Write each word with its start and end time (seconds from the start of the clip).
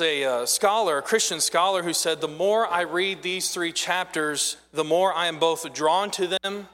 a 0.00 0.24
uh, 0.24 0.46
scholar, 0.46 0.98
a 0.98 1.02
Christian 1.02 1.40
scholar, 1.40 1.82
who 1.82 1.92
said, 1.92 2.20
The 2.20 2.28
more 2.28 2.66
I 2.66 2.82
read 2.82 3.22
these 3.22 3.50
three 3.50 3.72
chapters, 3.72 4.56
the 4.72 4.84
more 4.84 5.12
I 5.12 5.26
am 5.26 5.38
both 5.38 5.70
drawn 5.72 6.10
to 6.12 6.26
them 6.26 6.68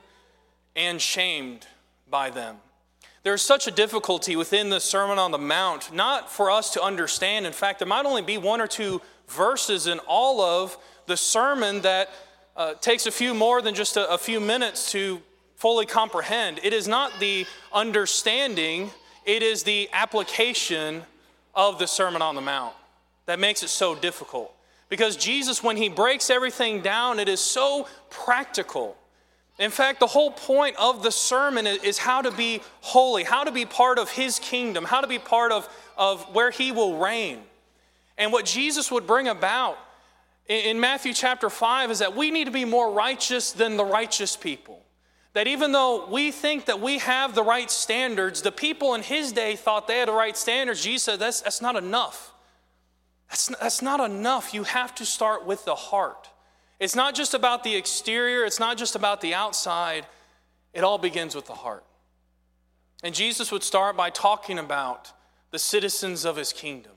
and 0.76 1.00
shamed 1.00 1.66
by 2.08 2.30
them. 2.30 2.56
There's 3.22 3.42
such 3.42 3.66
a 3.66 3.70
difficulty 3.70 4.36
within 4.36 4.70
the 4.70 4.80
Sermon 4.80 5.18
on 5.18 5.32
the 5.32 5.38
Mount, 5.38 5.92
not 5.92 6.30
for 6.30 6.50
us 6.50 6.72
to 6.74 6.82
understand. 6.82 7.46
In 7.46 7.52
fact, 7.52 7.78
there 7.78 7.88
might 7.88 8.06
only 8.06 8.22
be 8.22 8.38
one 8.38 8.60
or 8.60 8.66
two 8.66 9.02
verses 9.28 9.86
in 9.86 9.98
all 10.06 10.40
of 10.40 10.76
the 11.06 11.16
sermon 11.16 11.80
that 11.82 12.10
uh, 12.56 12.74
takes 12.74 13.06
a 13.06 13.10
few 13.10 13.34
more 13.34 13.60
than 13.60 13.74
just 13.74 13.96
a, 13.96 14.08
a 14.10 14.18
few 14.18 14.40
minutes 14.40 14.92
to 14.92 15.20
fully 15.56 15.86
comprehend. 15.86 16.60
It 16.62 16.72
is 16.72 16.86
not 16.86 17.12
the 17.20 17.46
understanding, 17.72 18.90
it 19.24 19.42
is 19.42 19.62
the 19.62 19.88
application 19.92 21.02
of 21.54 21.78
the 21.78 21.86
Sermon 21.86 22.22
on 22.22 22.34
the 22.34 22.40
Mount 22.40 22.74
that 23.28 23.38
makes 23.38 23.62
it 23.62 23.68
so 23.68 23.94
difficult. 23.94 24.54
Because 24.88 25.14
Jesus, 25.14 25.62
when 25.62 25.76
he 25.76 25.90
breaks 25.90 26.30
everything 26.30 26.80
down, 26.80 27.18
it 27.18 27.28
is 27.28 27.40
so 27.40 27.86
practical. 28.08 28.96
In 29.58 29.70
fact, 29.70 30.00
the 30.00 30.06
whole 30.06 30.30
point 30.30 30.76
of 30.76 31.02
the 31.02 31.12
sermon 31.12 31.66
is 31.66 31.98
how 31.98 32.22
to 32.22 32.30
be 32.30 32.62
holy, 32.80 33.24
how 33.24 33.44
to 33.44 33.52
be 33.52 33.66
part 33.66 33.98
of 33.98 34.08
his 34.10 34.38
kingdom, 34.38 34.86
how 34.86 35.02
to 35.02 35.06
be 35.06 35.18
part 35.18 35.52
of, 35.52 35.68
of 35.98 36.22
where 36.34 36.50
he 36.50 36.72
will 36.72 36.96
reign. 36.96 37.40
And 38.16 38.32
what 38.32 38.46
Jesus 38.46 38.90
would 38.90 39.06
bring 39.06 39.28
about 39.28 39.78
in 40.46 40.80
Matthew 40.80 41.12
chapter 41.12 41.50
5 41.50 41.90
is 41.90 41.98
that 41.98 42.16
we 42.16 42.30
need 42.30 42.46
to 42.46 42.50
be 42.50 42.64
more 42.64 42.90
righteous 42.90 43.52
than 43.52 43.76
the 43.76 43.84
righteous 43.84 44.36
people. 44.36 44.82
That 45.34 45.46
even 45.46 45.72
though 45.72 46.06
we 46.06 46.32
think 46.32 46.64
that 46.64 46.80
we 46.80 46.96
have 46.96 47.34
the 47.34 47.44
right 47.44 47.70
standards, 47.70 48.40
the 48.40 48.52
people 48.52 48.94
in 48.94 49.02
his 49.02 49.32
day 49.32 49.54
thought 49.54 49.86
they 49.86 49.98
had 49.98 50.08
the 50.08 50.12
right 50.12 50.36
standards. 50.36 50.82
Jesus 50.82 51.02
said 51.02 51.18
that's, 51.18 51.42
that's 51.42 51.60
not 51.60 51.76
enough. 51.76 52.32
That's, 53.28 53.48
that's 53.48 53.82
not 53.82 54.00
enough. 54.00 54.54
You 54.54 54.64
have 54.64 54.94
to 54.96 55.04
start 55.04 55.46
with 55.46 55.64
the 55.64 55.74
heart. 55.74 56.28
It's 56.80 56.94
not 56.94 57.14
just 57.14 57.34
about 57.34 57.64
the 57.64 57.74
exterior, 57.74 58.44
it's 58.44 58.60
not 58.60 58.78
just 58.78 58.94
about 58.94 59.20
the 59.20 59.34
outside. 59.34 60.06
It 60.72 60.84
all 60.84 60.98
begins 60.98 61.34
with 61.34 61.46
the 61.46 61.54
heart. 61.54 61.84
And 63.02 63.14
Jesus 63.14 63.50
would 63.50 63.62
start 63.62 63.96
by 63.96 64.10
talking 64.10 64.58
about 64.58 65.12
the 65.50 65.58
citizens 65.58 66.24
of 66.24 66.36
his 66.36 66.52
kingdom. 66.52 66.92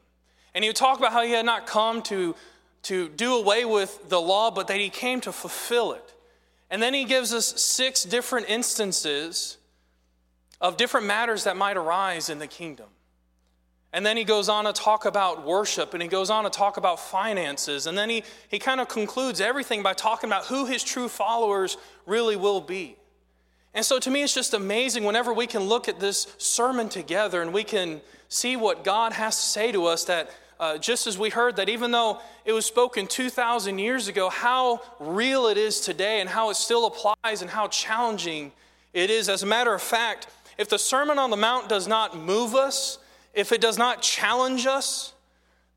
And 0.54 0.64
he 0.64 0.70
would 0.70 0.76
talk 0.76 1.00
about 1.00 1.14
how 1.14 1.24
he 1.24 1.32
had 1.32 1.46
not 1.46 1.68
come 1.68 2.02
to, 2.04 2.36
to 2.84 3.08
do 3.10 3.36
away 3.36 3.66
with 3.66 4.10
the 4.10 4.20
law, 4.20 4.52
but 4.52 4.68
that 4.68 4.78
he 4.78 4.90
came 4.90 5.22
to 5.22 5.32
fulfill 5.32 5.94
it. 5.94 6.14
And 6.70 6.82
then 6.82 6.94
he 6.94 7.06
gives 7.06 7.34
us 7.34 7.62
six 7.62 8.04
different 8.04 8.50
instances 8.50 9.58
of 10.60 10.78
different 10.78 11.08
matters 11.08 11.46
that 11.46 11.58
might 11.58 11.78
arise 11.78 12.30
in 12.30 12.40
the 12.40 12.48
kingdom. 12.48 12.88
And 13.94 14.06
then 14.06 14.16
he 14.16 14.24
goes 14.24 14.48
on 14.48 14.66
to 14.66 14.74
talk 14.74 15.06
about 15.06 15.46
worship 15.46 15.94
and 15.94 16.02
he 16.02 16.08
goes 16.08 16.30
on 16.30 16.46
to 16.46 16.50
talk 16.50 16.78
about 16.78 17.00
finances. 17.00 17.88
And 17.88 17.98
then 17.98 18.10
he, 18.10 18.24
he 18.48 18.58
kind 18.58 18.80
of 18.80 18.88
concludes 18.88 19.42
everything 19.42 19.84
by 19.84 19.94
talking 19.94 20.30
about 20.30 20.46
who 20.46 20.66
his 20.66 20.84
true 20.84 21.10
followers 21.10 21.78
really 22.06 22.38
will 22.38 22.62
be. 22.62 22.96
And 23.74 23.86
so 23.86 24.00
to 24.00 24.10
me, 24.10 24.24
it's 24.24 24.34
just 24.34 24.54
amazing 24.54 25.04
whenever 25.04 25.34
we 25.34 25.48
can 25.48 25.64
look 25.64 25.88
at 25.88 26.00
this 26.00 26.34
sermon 26.38 26.90
together 26.90 27.42
and 27.42 27.54
we 27.54 27.64
can 27.64 28.02
see 28.30 28.56
what 28.56 28.84
God 28.84 29.14
has 29.14 29.36
to 29.38 29.46
say 29.46 29.72
to 29.74 29.86
us 29.86 30.06
that 30.06 30.30
uh, 30.60 30.78
just 30.78 31.08
as 31.08 31.18
we 31.18 31.30
heard 31.30 31.56
that 31.56 31.70
even 31.70 31.92
though 31.92 32.20
it 32.46 32.54
was 32.54 32.66
spoken 32.66 33.08
2,000 33.08 33.80
years 33.80 34.08
ago, 34.08 34.30
how 34.30 34.82
real 35.00 35.48
it 35.48 35.58
is 35.58 35.82
today 35.82 36.22
and 36.22 36.30
how 36.30 36.50
it 36.50 36.56
still 36.56 36.86
applies 36.86 37.42
and 37.42 37.50
how 37.50 37.68
challenging 37.68 38.52
it 38.94 39.10
is. 39.10 39.28
As 39.28 39.42
a 39.44 39.48
matter 39.48 39.74
of 39.74 39.82
fact, 39.82 40.28
if 40.58 40.70
the 40.70 40.78
Sermon 40.78 41.18
on 41.18 41.30
the 41.30 41.38
Mount 41.38 41.68
does 41.68 41.88
not 41.88 42.16
move 42.16 42.56
us, 42.56 43.00
if 43.34 43.52
it 43.52 43.62
does 43.62 43.78
not 43.78 44.02
challenge 44.02 44.66
us, 44.66 45.14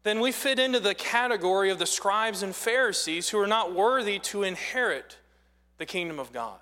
then 0.03 0.21
we 0.21 0.33
fit 0.33 0.59
into 0.59 0.81
the 0.81 0.95
category 0.95 1.71
of 1.71 1.79
the 1.79 1.87
scribes 1.87 2.43
and 2.43 2.55
Pharisees 2.55 3.31
who 3.31 3.39
are 3.39 3.47
not 3.47 3.75
worthy 3.75 4.19
to 4.19 4.43
inherit 4.43 5.17
the 5.79 5.87
kingdom 5.87 6.19
of 6.19 6.33
God. 6.33 6.59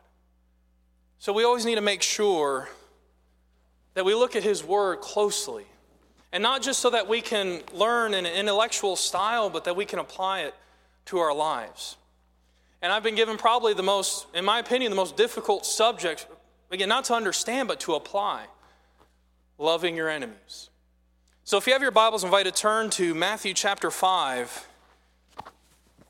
So 1.18 1.32
we 1.32 1.44
always 1.44 1.64
need 1.64 1.74
to 1.74 1.80
make 1.80 2.02
sure 2.02 2.68
that 3.94 4.04
we 4.04 4.14
look 4.14 4.36
at 4.36 4.42
His 4.42 4.64
Word 4.64 5.00
closely. 5.00 5.66
And 6.32 6.42
not 6.42 6.62
just 6.62 6.80
so 6.80 6.90
that 6.90 7.08
we 7.08 7.20
can 7.20 7.62
learn 7.74 8.14
in 8.14 8.24
an 8.24 8.32
intellectual 8.32 8.96
style, 8.96 9.50
but 9.50 9.64
that 9.64 9.76
we 9.76 9.84
can 9.84 9.98
apply 9.98 10.40
it 10.40 10.54
to 11.06 11.18
our 11.18 11.34
lives. 11.34 11.96
And 12.80 12.92
I've 12.92 13.02
been 13.02 13.14
given 13.14 13.36
probably 13.36 13.74
the 13.74 13.82
most, 13.82 14.26
in 14.34 14.44
my 14.44 14.58
opinion, 14.58 14.90
the 14.90 14.96
most 14.96 15.16
difficult 15.16 15.66
subject, 15.66 16.26
again, 16.70 16.88
not 16.88 17.04
to 17.04 17.14
understand, 17.14 17.68
but 17.68 17.80
to 17.80 17.94
apply 17.94 18.46
loving 19.58 19.94
your 19.94 20.08
enemies. 20.08 20.70
So 21.52 21.58
if 21.58 21.66
you 21.66 21.74
have 21.74 21.82
your 21.82 21.90
Bibles, 21.90 22.24
I 22.24 22.28
invite 22.28 22.46
to 22.46 22.50
turn 22.50 22.88
to 22.92 23.14
Matthew 23.14 23.52
chapter 23.52 23.90
5. 23.90 24.68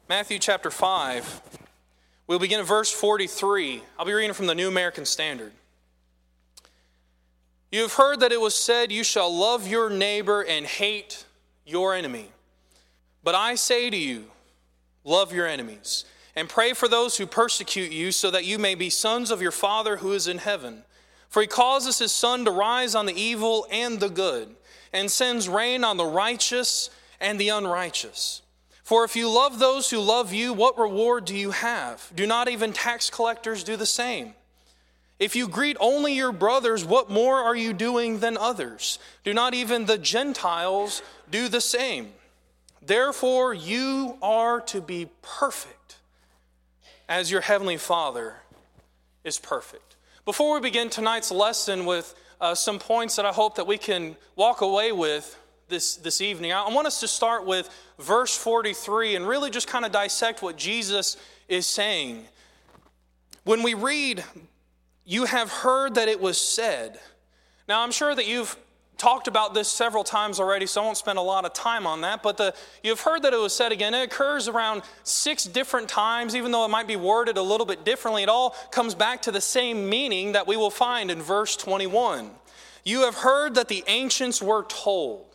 Matthew 0.09 0.39
chapter 0.39 0.71
5. 0.71 1.41
We'll 2.29 2.39
begin 2.39 2.61
at 2.61 2.67
verse 2.67 2.93
43. 2.93 3.83
I'll 3.99 4.07
be 4.07 4.13
reading 4.13 4.35
from 4.35 4.47
the 4.47 4.55
New 4.55 4.69
American 4.69 5.05
Standard. 5.05 5.51
You 7.73 7.83
have 7.83 7.95
heard 7.95 8.21
that 8.21 8.31
it 8.31 8.41
was 8.41 8.55
said, 8.55 8.93
You 8.93 9.03
shall 9.03 9.37
love 9.37 9.67
your 9.67 9.91
neighbor 9.91 10.43
and 10.43 10.65
hate 10.65 11.25
your 11.67 11.93
enemy. 11.93 12.29
But 13.25 13.35
I 13.35 13.57
say 13.57 13.91
to 13.91 13.97
you, 13.97 14.27
love 15.03 15.33
your 15.33 15.49
enemies, 15.49 16.05
and 16.37 16.49
pray 16.49 16.73
for 16.73 16.87
those 16.87 17.17
who 17.17 17.27
persecute 17.27 17.91
you, 17.91 18.13
so 18.13 18.31
that 18.31 18.45
you 18.45 18.61
may 18.61 18.77
be 18.77 18.91
sons 18.91 19.33
of 19.33 19.43
your 19.43 19.51
Father 19.51 19.97
who 19.97 20.13
is 20.13 20.29
in 20.29 20.39
heaven. 20.39 20.85
For 21.29 21.43
he 21.43 21.49
causes 21.49 21.99
his 21.99 22.13
sun 22.13 22.45
to 22.45 22.53
rise 22.53 22.95
on 22.95 23.07
the 23.07 23.21
evil 23.21 23.67
and 23.73 23.99
the 23.99 24.09
good 24.09 24.55
and 24.93 25.11
sends 25.11 25.49
rain 25.49 25.85
on 25.85 25.97
the 25.97 26.05
righteous 26.05 26.91
and 27.21 27.39
the 27.39 27.49
unrighteous. 27.49 28.43
For 28.83 29.05
if 29.05 29.17
you 29.17 29.31
love 29.31 29.59
those 29.59 29.91
who 29.91 30.01
love 30.01 30.33
you, 30.33 30.53
what 30.53 30.79
reward 30.79 31.25
do 31.25 31.37
you 31.37 31.53
have? 31.53 32.11
Do 32.15 32.27
not 32.27 32.49
even 32.49 32.73
tax 32.73 33.11
collectors 33.11 33.65
do 33.65 33.77
the 33.77 33.87
same? 33.87 34.35
If 35.19 35.37
you 35.37 35.47
greet 35.47 35.77
only 35.79 36.15
your 36.15 36.33
brothers, 36.33 36.85
what 36.85 37.09
more 37.09 37.37
are 37.37 37.55
you 37.55 37.73
doing 37.73 38.19
than 38.19 38.37
others? 38.37 38.99
Do 39.23 39.33
not 39.33 39.55
even 39.55 39.87
the 39.87 39.99
Gentiles 39.99 41.01
do 41.31 41.49
the 41.49 41.61
same? 41.61 42.13
Therefore, 42.85 43.55
you 43.55 44.19
are 44.21 44.61
to 44.63 44.81
be 44.81 45.09
perfect 45.23 45.99
as 47.09 47.31
your 47.31 47.43
heavenly 47.43 47.77
Father 47.77 48.35
is 49.23 49.39
perfect. 49.39 49.95
Before 50.25 50.55
we 50.55 50.61
begin 50.61 50.91
tonight's 50.91 51.31
lesson 51.31 51.87
with 51.87 52.15
uh, 52.43 52.57
some 52.57 52.81
points 52.81 53.15
that 53.17 53.25
I 53.25 53.31
hope 53.31 53.55
that 53.55 53.69
we 53.69 53.79
can 53.79 54.17
walk 54.35 54.63
away 54.63 54.91
with 54.91 55.39
this, 55.69 55.95
this 55.95 56.21
evening. 56.21 56.53
I 56.53 56.69
want 56.69 56.89
us 56.89 56.99
to 57.01 57.09
start 57.09 57.47
with 57.47 57.71
verse 58.01 58.37
43 58.37 59.15
and 59.15 59.27
really 59.27 59.49
just 59.49 59.69
kind 59.69 59.85
of 59.85 59.93
dissect 59.93 60.43
what 60.43 60.57
Jesus 60.57 61.17
is 61.49 61.69
saying. 61.69 62.25
When 63.45 63.63
we 63.63 63.75
read, 63.75 64.25
You 65.05 65.25
have 65.25 65.51
heard 65.51 65.95
that 65.95 66.09
it 66.09 66.21
was 66.21 66.37
said. 66.37 66.99
Now, 67.69 67.83
I'm 67.83 67.93
sure 67.93 68.13
that 68.13 68.27
you've 68.27 68.57
talked 68.97 69.27
about 69.27 69.55
this 69.55 69.69
several 69.69 70.05
times 70.05 70.39
already, 70.39 70.67
so 70.67 70.81
I 70.81 70.85
won't 70.85 70.97
spend 70.97 71.19
a 71.19 71.23
lot 71.23 71.45
of 71.45 71.53
time 71.53 71.87
on 71.87 72.03
that. 72.03 72.23
But 72.23 72.37
the, 72.37 72.55
you've 72.83 73.01
heard 73.01 73.23
that 73.23 73.33
it 73.33 73.39
was 73.39 73.55
said 73.55 73.73
again. 73.73 73.95
It 73.95 74.03
occurs 74.05 74.49
around 74.49 74.83
six 75.03 75.45
different 75.45 75.89
times, 75.89 76.37
even 76.37 76.53
though 76.53 76.65
it 76.65 76.69
might 76.69 76.87
be 76.87 76.97
worded 76.97 77.37
a 77.37 77.43
little 77.43 77.67
bit 77.67 77.85
differently. 77.85 78.23
It 78.23 78.29
all 78.29 78.51
comes 78.71 78.95
back 78.95 79.23
to 79.23 79.33
the 79.33 79.41
same 79.41 79.89
meaning 79.89 80.33
that 80.33 80.47
we 80.47 80.57
will 80.57 80.71
find 80.71 81.11
in 81.11 81.21
verse 81.21 81.57
21. 81.57 82.31
You 82.85 83.03
have 83.03 83.17
heard 83.17 83.55
that 83.57 83.69
the 83.69 83.85
ancients 83.87 84.43
were 84.43 84.65
told. 84.65 85.27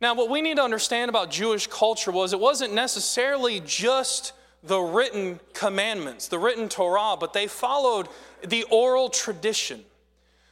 Now, 0.00 0.14
what 0.14 0.30
we 0.30 0.42
need 0.42 0.56
to 0.56 0.62
understand 0.62 1.08
about 1.08 1.30
Jewish 1.30 1.66
culture 1.66 2.12
was 2.12 2.32
it 2.32 2.40
wasn't 2.40 2.72
necessarily 2.72 3.60
just 3.60 4.32
the 4.62 4.78
written 4.78 5.40
commandments, 5.54 6.28
the 6.28 6.38
written 6.38 6.68
Torah, 6.68 7.16
but 7.18 7.32
they 7.32 7.46
followed 7.46 8.08
the 8.46 8.64
oral 8.64 9.08
tradition. 9.08 9.84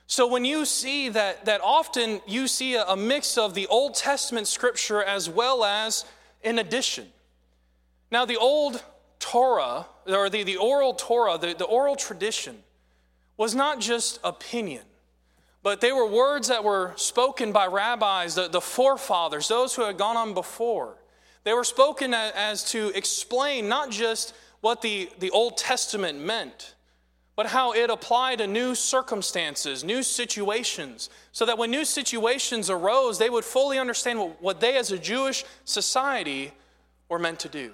So 0.07 0.27
when 0.27 0.45
you 0.45 0.65
see 0.65 1.09
that, 1.09 1.47
that 1.47 1.61
often 1.63 2.21
you 2.27 2.47
see 2.47 2.77
a, 2.77 2.97
mix 2.97 3.37
of 3.37 3.55
the 3.55 3.67
Old 3.67 3.95
Testament 3.95 4.47
scripture 4.47 5.03
as 5.03 5.29
well 5.29 5.65
as 5.65 6.05
an 6.45 6.59
addition. 6.59 7.09
Now, 8.13 8.25
the 8.25 8.37
Old 8.37 8.83
Torah, 9.19 9.87
or 10.07 10.31
the, 10.31 10.45
the 10.45 10.57
oral 10.59 10.95
Torah, 10.95 11.39
the, 11.39 11.55
the 11.55 11.65
oral 11.65 11.97
tradition, 11.97 12.63
was 13.37 13.55
not 13.55 13.81
just 13.81 14.21
opinion, 14.23 14.85
but 15.65 15.81
they 15.81 15.91
were 15.91 16.07
words 16.07 16.47
that 16.49 16.63
were 16.63 16.93
spoken 16.95 17.51
by 17.51 17.67
rabbis, 17.67 18.37
the, 18.37 18.47
the 18.47 18.61
forefathers, 18.61 19.49
those 19.49 19.75
who 19.75 19.83
had 19.83 19.99
gone 19.99 20.17
on 20.17 20.35
before. 20.35 20.97
They 21.43 21.53
were 21.53 21.65
spoken 21.65 22.15
as, 22.15 22.33
as 22.37 22.71
to 22.71 22.93
explain 22.95 23.69
not 23.69 23.91
just 23.91 24.35
what 24.61 24.83
the, 24.83 25.11
the 25.19 25.31
Old 25.31 25.57
Testament 25.57 26.21
meant, 26.21 26.76
but 27.37 27.47
how 27.47 27.73
it 27.73 27.91
applied 27.91 28.39
to 28.39 28.47
new 28.47 28.75
circumstances, 28.75 29.85
new 29.85 30.03
situations, 30.03 31.11
so 31.33 31.45
that 31.45 31.59
when 31.59 31.71
new 31.71 31.85
situations 31.85 32.71
arose, 32.71 33.19
they 33.19 33.29
would 33.29 33.45
fully 33.45 33.79
understand 33.79 34.19
what, 34.19 34.43
what 34.43 34.61
they 34.61 34.77
as 34.79 34.91
a 34.91 34.99
Jewish 34.99 35.45
society 35.65 36.53
were 37.11 37.19
meant 37.19 37.39
to 37.41 37.49
do. 37.51 37.73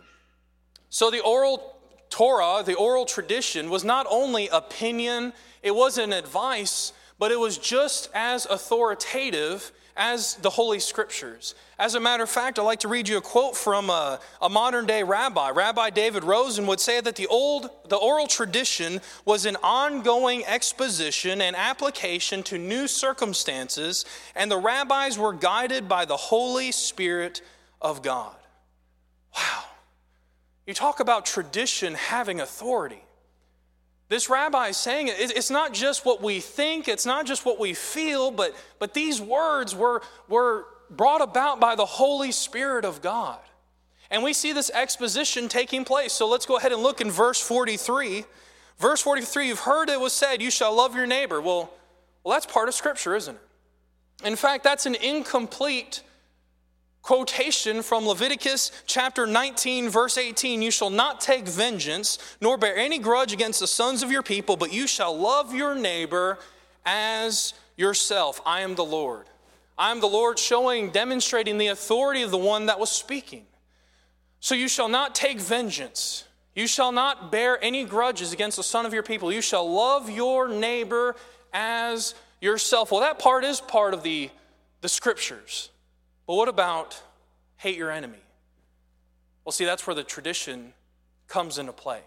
So 0.91 1.11
the 1.11 1.21
oral 1.21 1.77
Torah, 2.11 2.63
the 2.63 2.75
oral 2.75 3.07
tradition, 3.07 3.71
was 3.71 3.85
not 3.85 4.07
only 4.11 4.49
opinion, 4.49 5.33
it 5.63 5.75
wasn't 5.75 6.13
advice, 6.13 6.93
but 7.19 7.33
it 7.33 7.39
was 7.39 7.57
just 7.57 8.11
as 8.13 8.45
authoritative 8.47 9.73
as 9.97 10.35
the 10.37 10.51
Holy 10.51 10.81
Scriptures. 10.81 11.55
As 11.79 11.95
a 11.95 12.01
matter 12.01 12.23
of 12.23 12.31
fact, 12.31 12.59
I'd 12.59 12.63
like 12.63 12.81
to 12.81 12.89
read 12.89 13.09
you 13.09 13.19
a 13.19 13.21
quote 13.21 13.57
from 13.57 13.91
a, 13.91 14.21
a, 14.41 14.49
modern 14.49 14.87
day 14.87 15.03
rabbi. 15.03 15.51
Rabbi 15.51 15.91
David 15.91 16.25
Rosen 16.25 16.67
would 16.67 16.81
say 16.81 17.01
that 17.01 17.17
the 17.17 17.27
old, 17.27 17.69
the 17.89 17.97
oral 17.97 18.27
tradition 18.27 19.01
was 19.25 19.45
an 19.47 19.57
ongoing 19.63 20.45
exposition 20.47 21.41
and 21.41 21.55
application 21.57 22.43
to 22.45 22.59
new 22.59 22.87
circumstances, 22.87 24.05
and 24.35 24.51
the 24.51 24.59
rabbis 24.59 25.19
were 25.19 25.33
guided 25.33 25.89
by 25.89 26.05
the 26.05 26.17
Holy 26.17 26.73
Spirit 26.73 27.43
of 27.81 28.03
God. 28.03 28.37
Wow. 29.37 29.65
You 30.67 30.75
talk 30.75 31.01
about 31.01 31.27
tradition 31.27 31.95
having 31.95 32.41
authority. 32.41 33.03
This 34.13 34.29
rabbi 34.29 34.69
is 34.69 34.77
saying 34.77 35.09
it, 35.09 35.15
it's 35.19 35.49
not 35.49 35.73
just 35.73 36.05
what 36.05 36.21
we 36.21 36.41
think, 36.41 36.87
it's 36.87 37.07
not 37.07 37.25
just 37.25 37.47
what 37.47 37.59
we 37.59 37.73
feel, 37.73 38.31
but, 38.31 38.55
but 38.79 38.93
these 38.93 39.23
words 39.23 39.75
were, 39.75 40.03
were 40.29 40.67
brought 40.91 41.23
about 41.23 41.61
by 41.61 41.77
the 41.77 41.87
Holy 41.87 42.31
Spirit 42.31 42.85
of 42.85 43.01
God. 43.01 43.39
And 44.11 44.23
we 44.23 44.35
see 44.35 44.53
this 44.53 44.71
exposition 44.75 45.49
taking 45.49 45.87
place. 45.87 46.13
So 46.13 46.29
let's 46.29 46.45
go 46.45 46.59
ahead 46.59 46.73
and 46.73 46.83
look 46.83 47.01
in 47.01 47.11
verse 47.11 47.41
43. 47.41 48.27
Verse 48.79 49.01
43, 49.01 49.49
you've 49.49 49.61
heard 49.61 49.89
it 49.89 49.99
was 49.99 50.13
said, 50.13 50.43
You 50.43 50.51
shall 50.51 50.77
love 50.77 50.95
your 50.95 51.07
neighbor. 51.07 51.41
Well, 51.41 51.73
well 52.23 52.35
that's 52.35 52.45
part 52.45 52.69
of 52.69 52.75
Scripture, 52.75 53.17
isn't 53.17 53.35
it? 53.35 54.27
In 54.27 54.37
fact, 54.37 54.63
that's 54.63 54.85
an 54.85 54.95
incomplete 54.95 56.03
quotation 57.03 57.83
from 57.83 58.07
Leviticus 58.07 58.71
chapter 58.87 59.27
19, 59.27 59.91
verse 59.91 60.17
18 60.17 60.63
You 60.63 60.71
shall 60.71 60.91
not 60.91 61.21
take 61.21 61.47
vengeance, 61.47 62.19
nor 62.41 62.57
bear 62.57 62.77
any 62.77 62.99
grudge 62.99 63.33
against 63.33 63.61
the 63.61 63.67
sons 63.67 64.03
of 64.03 64.11
your 64.11 64.23
people, 64.23 64.57
but 64.57 64.73
you 64.73 64.87
shall 64.87 65.17
love 65.17 65.55
your 65.55 65.75
neighbor 65.75 66.39
as 66.87 67.55
yourself. 67.77 68.41
I 68.47 68.61
am 68.61 68.75
the 68.75 68.85
Lord. 68.85 69.27
I 69.77 69.91
am 69.91 70.01
the 70.01 70.07
Lord, 70.07 70.39
showing, 70.39 70.91
demonstrating 70.91 71.59
the 71.59 71.69
authority 71.69 72.23
of 72.23 72.31
the 72.31 72.39
one 72.39 72.67
that 72.67 72.79
was 72.79 72.91
speaking. 72.91 73.45
So 74.41 74.55
you 74.55 74.69
shall 74.69 74.89
not 74.89 75.15
take 75.15 75.41
vengeance. 75.41 76.25
You 76.55 76.67
shall 76.67 76.93
not 76.93 77.33
bear 77.33 77.63
any 77.65 77.85
grudges 77.85 78.33
against 78.33 78.59
the 78.59 78.63
son 78.63 78.85
of 78.85 78.93
your 78.93 79.03
people. 79.03 79.33
You 79.33 79.41
shall 79.41 79.71
love 79.71 80.11
your 80.11 80.49
neighbor 80.49 81.17
as 81.53 82.15
yourself. 82.41 82.93
Well, 82.93 83.01
that 83.01 83.19
part 83.19 83.45
is 83.45 83.61
part 83.61 83.95
of 83.95 84.03
the, 84.03 84.31
the 84.83 84.89
scriptures. 84.89 85.71
But 86.33 86.37
what 86.37 86.49
about 86.49 86.99
hate 87.59 87.77
your 87.77 87.91
enemy? 87.91 88.17
Well, 89.45 89.53
see, 89.53 89.67
that's 89.67 89.87
where 89.87 89.95
the 89.95 90.03
tradition 90.03 90.73
comes 91.29 91.59
into 91.59 91.75
play. 91.75 92.01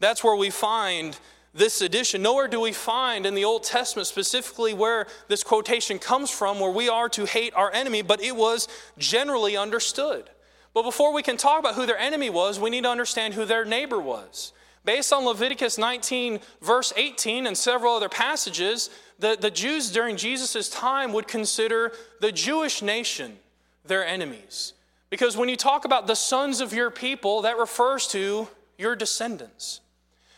That's 0.00 0.22
where 0.22 0.36
we 0.36 0.50
find 0.50 1.18
this 1.54 1.80
addition. 1.80 2.20
Nowhere 2.20 2.46
do 2.46 2.60
we 2.60 2.74
find 2.74 3.24
in 3.24 3.34
the 3.34 3.46
Old 3.46 3.64
Testament 3.64 4.06
specifically 4.06 4.74
where 4.74 5.06
this 5.28 5.42
quotation 5.42 5.98
comes 5.98 6.30
from, 6.30 6.60
where 6.60 6.72
we 6.72 6.90
are 6.90 7.08
to 7.08 7.24
hate 7.24 7.54
our 7.54 7.72
enemy, 7.72 8.02
but 8.02 8.20
it 8.20 8.36
was 8.36 8.68
generally 8.98 9.56
understood. 9.56 10.28
But 10.74 10.82
before 10.82 11.14
we 11.14 11.22
can 11.22 11.38
talk 11.38 11.58
about 11.58 11.74
who 11.74 11.86
their 11.86 11.96
enemy 11.96 12.28
was, 12.28 12.60
we 12.60 12.68
need 12.68 12.84
to 12.84 12.90
understand 12.90 13.32
who 13.32 13.46
their 13.46 13.64
neighbor 13.64 13.98
was. 13.98 14.52
Based 14.84 15.10
on 15.10 15.24
Leviticus 15.24 15.78
19, 15.78 16.40
verse 16.60 16.92
18, 16.98 17.46
and 17.46 17.56
several 17.56 17.94
other 17.94 18.10
passages, 18.10 18.90
the, 19.18 19.38
the 19.40 19.50
Jews 19.50 19.90
during 19.90 20.18
Jesus' 20.18 20.68
time 20.68 21.14
would 21.14 21.26
consider 21.26 21.92
the 22.20 22.30
Jewish 22.30 22.82
nation 22.82 23.38
their 23.84 24.04
enemies. 24.04 24.72
Because 25.10 25.36
when 25.36 25.48
you 25.48 25.56
talk 25.56 25.84
about 25.84 26.06
the 26.06 26.14
sons 26.14 26.60
of 26.60 26.72
your 26.72 26.90
people, 26.90 27.42
that 27.42 27.58
refers 27.58 28.06
to 28.08 28.48
your 28.78 28.96
descendants. 28.96 29.80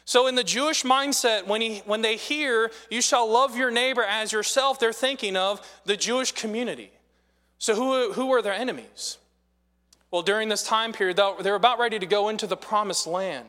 So, 0.05 0.29
in 0.29 0.37
the 0.37 0.45
Jewish 0.45 0.85
mindset, 0.85 1.47
when, 1.47 1.61
he, 1.61 1.79
when 1.85 2.01
they 2.01 2.17
hear, 2.17 2.71
you 2.91 3.01
shall 3.01 3.29
love 3.29 3.57
your 3.57 3.73
neighbor 3.73 4.05
as 4.05 4.31
yourself, 4.31 4.79
they're 4.79 4.93
thinking 4.93 5.37
of 5.37 5.61
the 5.85 5.97
Jewish 5.97 6.31
community. 6.31 6.93
So, 7.59 7.75
who, 7.75 8.13
who 8.13 8.27
were 8.27 8.41
their 8.41 8.53
enemies? 8.53 9.19
Well, 10.11 10.23
during 10.23 10.49
this 10.49 10.63
time 10.63 10.93
period, 10.93 11.17
they 11.17 11.51
were 11.51 11.57
about 11.57 11.81
ready 11.81 11.99
to 11.99 12.07
go 12.07 12.29
into 12.29 12.47
the 12.47 12.57
promised 12.57 13.07
land. 13.07 13.49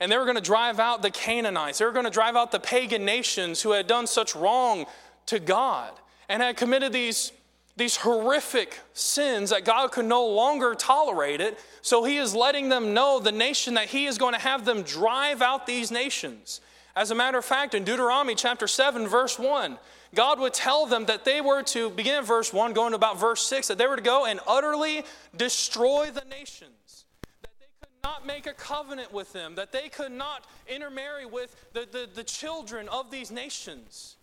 And 0.00 0.12
they 0.12 0.18
were 0.18 0.24
going 0.24 0.36
to 0.36 0.42
drive 0.42 0.78
out 0.78 1.00
the 1.00 1.10
Canaanites. 1.10 1.78
They 1.78 1.84
were 1.84 1.92
going 1.92 2.04
to 2.04 2.10
drive 2.10 2.36
out 2.36 2.52
the 2.52 2.60
pagan 2.60 3.04
nations 3.04 3.62
who 3.62 3.70
had 3.70 3.86
done 3.86 4.06
such 4.06 4.34
wrong 4.34 4.86
to 5.26 5.38
God 5.38 5.92
and 6.28 6.42
had 6.42 6.56
committed 6.56 6.92
these 6.92 7.32
these 7.76 7.96
horrific 7.96 8.78
sins 8.92 9.50
that 9.50 9.64
God 9.64 9.90
could 9.90 10.04
no 10.04 10.26
longer 10.26 10.74
tolerate 10.74 11.40
it. 11.40 11.58
So 11.82 12.04
he 12.04 12.18
is 12.18 12.34
letting 12.34 12.68
them 12.68 12.94
know 12.94 13.18
the 13.18 13.32
nation 13.32 13.74
that 13.74 13.88
he 13.88 14.06
is 14.06 14.16
going 14.16 14.34
to 14.34 14.40
have 14.40 14.64
them 14.64 14.82
drive 14.82 15.42
out 15.42 15.66
these 15.66 15.90
nations. 15.90 16.60
As 16.96 17.10
a 17.10 17.14
matter 17.14 17.38
of 17.38 17.44
fact, 17.44 17.74
in 17.74 17.82
Deuteronomy 17.82 18.36
chapter 18.36 18.68
7, 18.68 19.08
verse 19.08 19.38
1, 19.38 19.78
God 20.14 20.38
would 20.38 20.54
tell 20.54 20.86
them 20.86 21.06
that 21.06 21.24
they 21.24 21.40
were 21.40 21.64
to 21.64 21.90
begin 21.90 22.22
verse 22.22 22.52
1, 22.52 22.72
going 22.72 22.90
to 22.90 22.96
about 22.96 23.18
verse 23.18 23.42
6, 23.42 23.66
that 23.68 23.78
they 23.78 23.86
were 23.88 23.96
to 23.96 24.02
go 24.02 24.26
and 24.26 24.38
utterly 24.46 25.04
destroy 25.36 26.10
the 26.12 26.24
nations. 26.30 27.04
That 27.42 27.50
they 27.58 27.66
could 27.80 27.88
not 28.04 28.24
make 28.24 28.46
a 28.46 28.52
covenant 28.52 29.12
with 29.12 29.32
them, 29.32 29.56
that 29.56 29.72
they 29.72 29.88
could 29.88 30.12
not 30.12 30.46
intermarry 30.68 31.26
with 31.26 31.56
the, 31.72 31.88
the, 31.90 32.08
the 32.14 32.22
children 32.22 32.88
of 32.88 33.10
these 33.10 33.32
nations. 33.32 34.14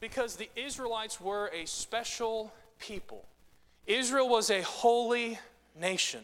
Because 0.00 0.34
the 0.34 0.50
Israelites 0.56 1.20
were 1.20 1.48
a 1.54 1.64
special 1.66 2.52
people. 2.86 3.24
Israel 3.86 4.28
was 4.28 4.50
a 4.50 4.62
holy 4.62 5.38
nation. 5.78 6.20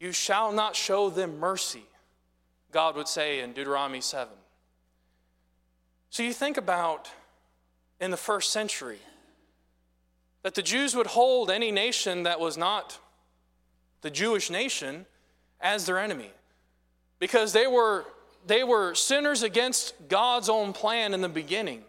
You 0.00 0.12
shall 0.12 0.52
not 0.52 0.76
show 0.76 1.10
them 1.10 1.38
mercy, 1.38 1.84
God 2.72 2.96
would 2.96 3.08
say 3.08 3.40
in 3.40 3.52
Deuteronomy 3.52 4.00
7. 4.00 4.32
So 6.10 6.22
you 6.22 6.32
think 6.32 6.56
about 6.56 7.10
in 8.00 8.10
the 8.10 8.16
first 8.16 8.52
century 8.52 8.98
that 10.42 10.54
the 10.54 10.62
Jews 10.62 10.94
would 10.94 11.06
hold 11.06 11.50
any 11.50 11.72
nation 11.72 12.24
that 12.24 12.38
was 12.38 12.56
not 12.56 12.98
the 14.02 14.10
Jewish 14.10 14.50
nation 14.50 15.06
as 15.60 15.86
their 15.86 15.98
enemy 15.98 16.30
because 17.18 17.52
they 17.52 17.66
were, 17.66 18.04
they 18.46 18.62
were 18.62 18.94
sinners 18.94 19.42
against 19.42 19.94
God's 20.08 20.48
own 20.48 20.72
plan 20.72 21.14
in 21.14 21.22
the 21.22 21.28
beginning. 21.28 21.82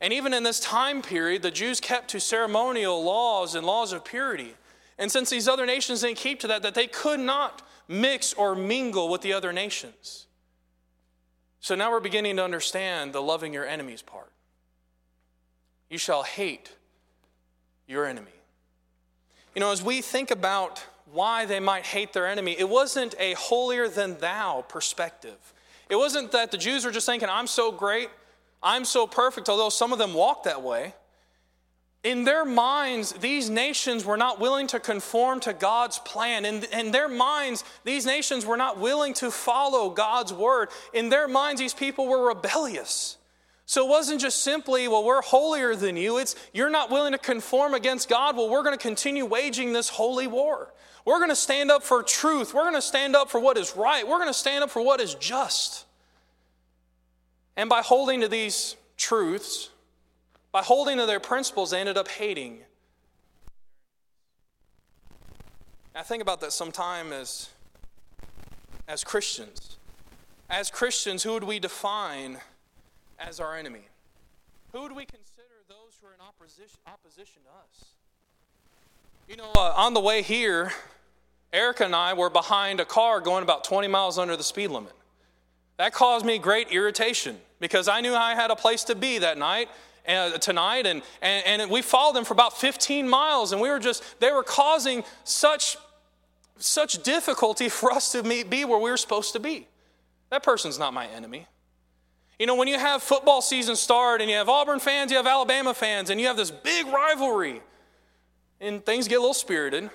And 0.00 0.12
even 0.12 0.34
in 0.34 0.42
this 0.42 0.60
time 0.60 1.02
period, 1.02 1.42
the 1.42 1.50
Jews 1.50 1.80
kept 1.80 2.10
to 2.10 2.20
ceremonial 2.20 3.02
laws 3.02 3.54
and 3.54 3.66
laws 3.66 3.92
of 3.92 4.04
purity. 4.04 4.54
And 4.98 5.10
since 5.10 5.30
these 5.30 5.48
other 5.48 5.66
nations 5.66 6.02
didn't 6.02 6.18
keep 6.18 6.40
to 6.40 6.46
that, 6.48 6.62
that 6.62 6.74
they 6.74 6.86
could 6.86 7.20
not 7.20 7.62
mix 7.88 8.32
or 8.34 8.54
mingle 8.54 9.08
with 9.08 9.22
the 9.22 9.32
other 9.32 9.52
nations. 9.52 10.26
So 11.60 11.74
now 11.74 11.90
we're 11.90 12.00
beginning 12.00 12.36
to 12.36 12.44
understand 12.44 13.12
the 13.12 13.22
loving 13.22 13.52
your 13.52 13.66
enemies 13.66 14.02
part. 14.02 14.30
You 15.88 15.98
shall 15.98 16.22
hate 16.22 16.72
your 17.86 18.06
enemy. 18.06 18.30
You 19.54 19.60
know, 19.60 19.72
as 19.72 19.82
we 19.82 20.02
think 20.02 20.30
about 20.30 20.84
why 21.10 21.46
they 21.46 21.60
might 21.60 21.84
hate 21.84 22.12
their 22.12 22.26
enemy, 22.26 22.56
it 22.58 22.68
wasn't 22.68 23.14
a 23.18 23.34
holier 23.34 23.88
than 23.88 24.18
thou 24.18 24.64
perspective. 24.68 25.54
It 25.88 25.96
wasn't 25.96 26.32
that 26.32 26.50
the 26.50 26.58
Jews 26.58 26.84
were 26.84 26.90
just 26.90 27.06
thinking, 27.06 27.28
I'm 27.28 27.46
so 27.46 27.70
great, 27.70 28.10
I'm 28.66 28.84
so 28.84 29.06
perfect, 29.06 29.48
although 29.48 29.68
some 29.68 29.92
of 29.92 30.00
them 30.00 30.12
walk 30.12 30.42
that 30.42 30.60
way. 30.60 30.92
In 32.02 32.24
their 32.24 32.44
minds, 32.44 33.12
these 33.12 33.48
nations 33.48 34.04
were 34.04 34.16
not 34.16 34.40
willing 34.40 34.66
to 34.68 34.80
conform 34.80 35.38
to 35.40 35.52
God's 35.52 36.00
plan. 36.00 36.44
In, 36.44 36.64
in 36.72 36.90
their 36.90 37.08
minds, 37.08 37.62
these 37.84 38.04
nations 38.04 38.44
were 38.44 38.56
not 38.56 38.80
willing 38.80 39.14
to 39.14 39.30
follow 39.30 39.90
God's 39.90 40.32
word. 40.32 40.70
In 40.92 41.10
their 41.10 41.28
minds, 41.28 41.60
these 41.60 41.74
people 41.74 42.08
were 42.08 42.26
rebellious. 42.26 43.18
So 43.66 43.86
it 43.86 43.88
wasn't 43.88 44.20
just 44.20 44.42
simply, 44.42 44.88
well, 44.88 45.04
we're 45.04 45.22
holier 45.22 45.76
than 45.76 45.96
you. 45.96 46.18
It's 46.18 46.34
you're 46.52 46.68
not 46.68 46.90
willing 46.90 47.12
to 47.12 47.18
conform 47.18 47.72
against 47.72 48.08
God. 48.08 48.36
Well, 48.36 48.50
we're 48.50 48.64
going 48.64 48.76
to 48.76 48.82
continue 48.82 49.24
waging 49.24 49.72
this 49.72 49.88
holy 49.88 50.26
war. 50.26 50.72
We're 51.04 51.18
going 51.18 51.30
to 51.30 51.36
stand 51.36 51.70
up 51.70 51.84
for 51.84 52.02
truth. 52.02 52.52
We're 52.52 52.62
going 52.62 52.74
to 52.74 52.82
stand 52.82 53.14
up 53.14 53.30
for 53.30 53.38
what 53.38 53.56
is 53.58 53.76
right. 53.76 54.06
We're 54.06 54.18
going 54.18 54.28
to 54.28 54.34
stand 54.34 54.64
up 54.64 54.70
for 54.70 54.82
what 54.82 55.00
is 55.00 55.14
just. 55.14 55.85
And 57.56 57.70
by 57.70 57.80
holding 57.80 58.20
to 58.20 58.28
these 58.28 58.76
truths, 58.96 59.70
by 60.52 60.62
holding 60.62 60.98
to 60.98 61.06
their 61.06 61.20
principles, 61.20 61.70
they 61.70 61.80
ended 61.80 61.96
up 61.96 62.08
hating. 62.08 62.60
I 65.94 66.02
think 66.02 66.20
about 66.22 66.40
that 66.42 66.52
sometime 66.52 67.12
as, 67.12 67.48
as 68.86 69.02
Christians. 69.02 69.78
As 70.50 70.70
Christians, 70.70 71.22
who 71.22 71.32
would 71.32 71.44
we 71.44 71.58
define 71.58 72.38
as 73.18 73.40
our 73.40 73.56
enemy? 73.56 73.88
Who 74.72 74.82
would 74.82 74.92
we 74.92 75.06
consider 75.06 75.44
those 75.68 75.96
who 76.00 76.08
are 76.08 76.12
in 76.12 76.20
opposition, 76.20 76.78
opposition 76.86 77.42
to 77.44 77.48
us? 77.48 77.88
You 79.28 79.36
know, 79.36 79.50
uh, 79.56 79.72
on 79.74 79.94
the 79.94 80.00
way 80.00 80.20
here, 80.20 80.72
Erica 81.52 81.84
and 81.84 81.96
I 81.96 82.12
were 82.12 82.30
behind 82.30 82.78
a 82.78 82.84
car 82.84 83.20
going 83.20 83.42
about 83.42 83.64
20 83.64 83.88
miles 83.88 84.18
under 84.18 84.36
the 84.36 84.44
speed 84.44 84.68
limit. 84.68 84.92
That 85.78 85.94
caused 85.94 86.24
me 86.24 86.38
great 86.38 86.68
irritation 86.70 87.38
because 87.58 87.88
I 87.88 88.00
knew 88.00 88.14
I 88.14 88.34
had 88.34 88.50
a 88.50 88.56
place 88.56 88.84
to 88.84 88.94
be 88.94 89.18
that 89.18 89.38
night 89.38 89.68
uh, 90.08 90.38
tonight 90.38 90.86
and, 90.86 91.02
and, 91.20 91.62
and 91.62 91.70
we 91.70 91.82
followed 91.82 92.14
them 92.14 92.24
for 92.24 92.34
about 92.34 92.56
15 92.58 93.08
miles 93.08 93.52
and 93.52 93.60
we 93.60 93.68
were 93.68 93.78
just 93.78 94.02
they 94.20 94.30
were 94.30 94.44
causing 94.44 95.02
such 95.24 95.76
such 96.58 97.02
difficulty 97.02 97.68
for 97.78 97.92
us 97.92 98.12
to 98.12 98.22
meet, 98.22 98.48
be 98.48 98.64
where 98.64 98.78
we 98.78 98.90
were 98.90 98.96
supposed 98.96 99.32
to 99.32 99.40
be 99.40 99.66
that 100.30 100.42
person's 100.42 100.78
not 100.78 100.94
my 100.94 101.06
enemy 101.08 101.46
You 102.38 102.46
know, 102.46 102.54
when 102.54 102.68
you 102.68 102.78
have 102.78 103.02
football 103.02 103.40
season 103.40 103.76
start 103.76 104.20
and 104.20 104.30
you 104.30 104.36
have 104.36 104.48
Auburn 104.48 104.78
fans, 104.78 105.10
you 105.10 105.16
have 105.16 105.26
Alabama 105.26 105.72
fans, 105.72 106.10
and 106.10 106.20
you 106.20 106.26
have 106.26 106.36
this 106.36 106.50
big 106.50 106.86
rivalry, 106.86 107.62
and 108.60 108.84
things 108.84 109.08
get 109.08 109.16
a 109.16 109.20
little 109.20 109.32
spirited. 109.34 109.88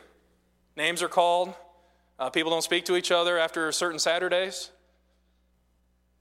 Names 0.75 1.03
are 1.03 1.07
called. 1.07 1.53
Uh, 2.17 2.29
people 2.31 2.49
don't 2.49 2.63
speak 2.63 2.85
to 2.85 2.95
each 2.95 3.11
other 3.11 3.37
after 3.37 3.71
certain 3.71 3.99
Saturdays. 3.99 4.71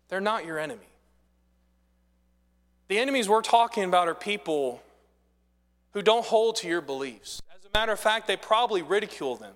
They're 0.09 0.21
not 0.21 0.45
your 0.45 0.59
enemy. 0.59 0.90
The 2.91 2.99
enemies 2.99 3.29
we're 3.29 3.41
talking 3.41 3.85
about 3.85 4.09
are 4.09 4.17
people 4.17 4.83
who 5.93 6.03
don't 6.03 6.27
hold 6.27 6.57
to 6.57 6.67
your 6.67 6.81
beliefs. 6.81 7.41
As 7.57 7.65
a 7.65 7.69
matter 7.73 7.93
of 7.93 8.01
fact, 8.01 8.27
they 8.27 8.37
probably 8.37 8.83
ridicule 8.83 9.37
them. 9.37 9.55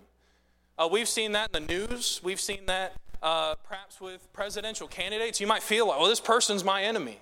Uh, 0.78 0.88
we've 0.88 1.08
seen 1.08 1.32
that 1.32 1.50
in 1.52 1.66
the 1.66 1.72
news. 1.72 2.20
We've 2.22 2.40
seen 2.40 2.66
that 2.66 2.94
uh, 3.20 3.56
perhaps 3.68 4.00
with 4.00 4.32
presidential 4.32 4.86
candidates. 4.86 5.40
You 5.40 5.48
might 5.48 5.64
feel 5.64 5.88
like, 5.88 5.98
well, 5.98 6.08
this 6.08 6.20
person's 6.20 6.62
my 6.62 6.84
enemy. 6.84 7.18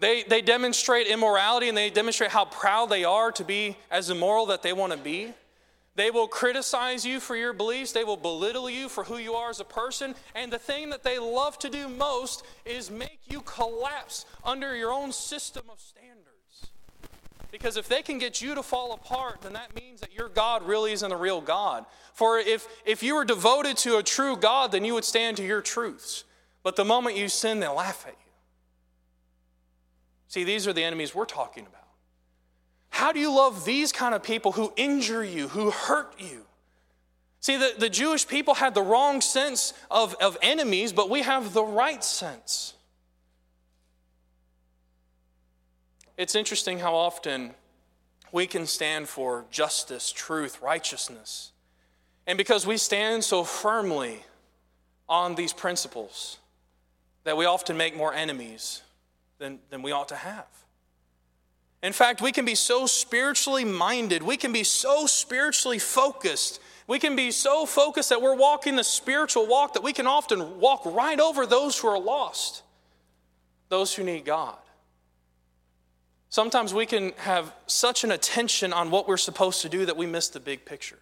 They, 0.00 0.24
they 0.24 0.42
demonstrate 0.42 1.06
immorality 1.06 1.68
and 1.68 1.78
they 1.78 1.88
demonstrate 1.88 2.32
how 2.32 2.44
proud 2.44 2.86
they 2.86 3.04
are 3.04 3.30
to 3.30 3.44
be 3.44 3.76
as 3.92 4.10
immoral 4.10 4.46
that 4.46 4.64
they 4.64 4.72
want 4.72 4.90
to 4.90 4.98
be. 4.98 5.34
They 5.98 6.12
will 6.12 6.28
criticize 6.28 7.04
you 7.04 7.18
for 7.18 7.34
your 7.34 7.52
beliefs. 7.52 7.90
They 7.90 8.04
will 8.04 8.16
belittle 8.16 8.70
you 8.70 8.88
for 8.88 9.02
who 9.02 9.16
you 9.16 9.34
are 9.34 9.50
as 9.50 9.58
a 9.58 9.64
person. 9.64 10.14
And 10.32 10.52
the 10.52 10.58
thing 10.58 10.90
that 10.90 11.02
they 11.02 11.18
love 11.18 11.58
to 11.58 11.68
do 11.68 11.88
most 11.88 12.44
is 12.64 12.88
make 12.88 13.18
you 13.26 13.40
collapse 13.40 14.24
under 14.44 14.76
your 14.76 14.92
own 14.92 15.10
system 15.10 15.64
of 15.68 15.80
standards. 15.80 16.70
Because 17.50 17.76
if 17.76 17.88
they 17.88 18.02
can 18.02 18.18
get 18.18 18.40
you 18.40 18.54
to 18.54 18.62
fall 18.62 18.92
apart, 18.92 19.40
then 19.40 19.54
that 19.54 19.74
means 19.74 20.00
that 20.00 20.14
your 20.14 20.28
God 20.28 20.62
really 20.62 20.92
isn't 20.92 21.10
a 21.10 21.16
real 21.16 21.40
God. 21.40 21.84
For 22.12 22.38
if, 22.38 22.68
if 22.86 23.02
you 23.02 23.16
were 23.16 23.24
devoted 23.24 23.76
to 23.78 23.96
a 23.96 24.02
true 24.04 24.36
God, 24.36 24.70
then 24.70 24.84
you 24.84 24.94
would 24.94 25.04
stand 25.04 25.36
to 25.38 25.44
your 25.44 25.60
truths. 25.60 26.22
But 26.62 26.76
the 26.76 26.84
moment 26.84 27.16
you 27.16 27.28
sin, 27.28 27.58
they'll 27.58 27.74
laugh 27.74 28.04
at 28.06 28.12
you. 28.12 28.32
See, 30.28 30.44
these 30.44 30.68
are 30.68 30.72
the 30.72 30.84
enemies 30.84 31.12
we're 31.12 31.24
talking 31.24 31.66
about. 31.66 31.87
How 32.98 33.12
do 33.12 33.20
you 33.20 33.32
love 33.32 33.64
these 33.64 33.92
kind 33.92 34.12
of 34.12 34.24
people 34.24 34.50
who 34.50 34.72
injure 34.74 35.22
you, 35.22 35.46
who 35.46 35.70
hurt 35.70 36.14
you? 36.18 36.44
See, 37.38 37.56
the, 37.56 37.72
the 37.78 37.88
Jewish 37.88 38.26
people 38.26 38.54
had 38.54 38.74
the 38.74 38.82
wrong 38.82 39.20
sense 39.20 39.72
of, 39.88 40.16
of 40.20 40.36
enemies, 40.42 40.92
but 40.92 41.08
we 41.08 41.22
have 41.22 41.52
the 41.52 41.62
right 41.62 42.02
sense. 42.02 42.74
It's 46.16 46.34
interesting 46.34 46.80
how 46.80 46.96
often 46.96 47.54
we 48.32 48.48
can 48.48 48.66
stand 48.66 49.08
for 49.08 49.44
justice, 49.48 50.10
truth, 50.10 50.60
righteousness. 50.60 51.52
And 52.26 52.36
because 52.36 52.66
we 52.66 52.76
stand 52.76 53.22
so 53.22 53.44
firmly 53.44 54.24
on 55.08 55.36
these 55.36 55.52
principles, 55.52 56.38
that 57.22 57.36
we 57.36 57.44
often 57.44 57.76
make 57.76 57.96
more 57.96 58.12
enemies 58.12 58.82
than, 59.38 59.60
than 59.70 59.82
we 59.82 59.92
ought 59.92 60.08
to 60.08 60.16
have. 60.16 60.48
In 61.82 61.92
fact, 61.92 62.20
we 62.20 62.32
can 62.32 62.44
be 62.44 62.54
so 62.54 62.86
spiritually 62.86 63.64
minded, 63.64 64.22
we 64.22 64.36
can 64.36 64.52
be 64.52 64.64
so 64.64 65.06
spiritually 65.06 65.78
focused, 65.78 66.60
we 66.86 66.98
can 66.98 67.14
be 67.14 67.30
so 67.30 67.66
focused 67.66 68.08
that 68.08 68.20
we're 68.20 68.34
walking 68.34 68.76
the 68.76 68.84
spiritual 68.84 69.46
walk 69.46 69.74
that 69.74 69.82
we 69.82 69.92
can 69.92 70.06
often 70.06 70.58
walk 70.58 70.82
right 70.86 71.20
over 71.20 71.46
those 71.46 71.78
who 71.78 71.88
are 71.88 72.00
lost, 72.00 72.62
those 73.68 73.94
who 73.94 74.02
need 74.02 74.24
God. 74.24 74.56
Sometimes 76.30 76.74
we 76.74 76.84
can 76.84 77.12
have 77.18 77.54
such 77.66 78.04
an 78.04 78.10
attention 78.10 78.72
on 78.72 78.90
what 78.90 79.08
we're 79.08 79.16
supposed 79.16 79.62
to 79.62 79.68
do 79.68 79.86
that 79.86 79.96
we 79.96 80.06
miss 80.06 80.28
the 80.28 80.40
big 80.40 80.64
picture. 80.64 80.98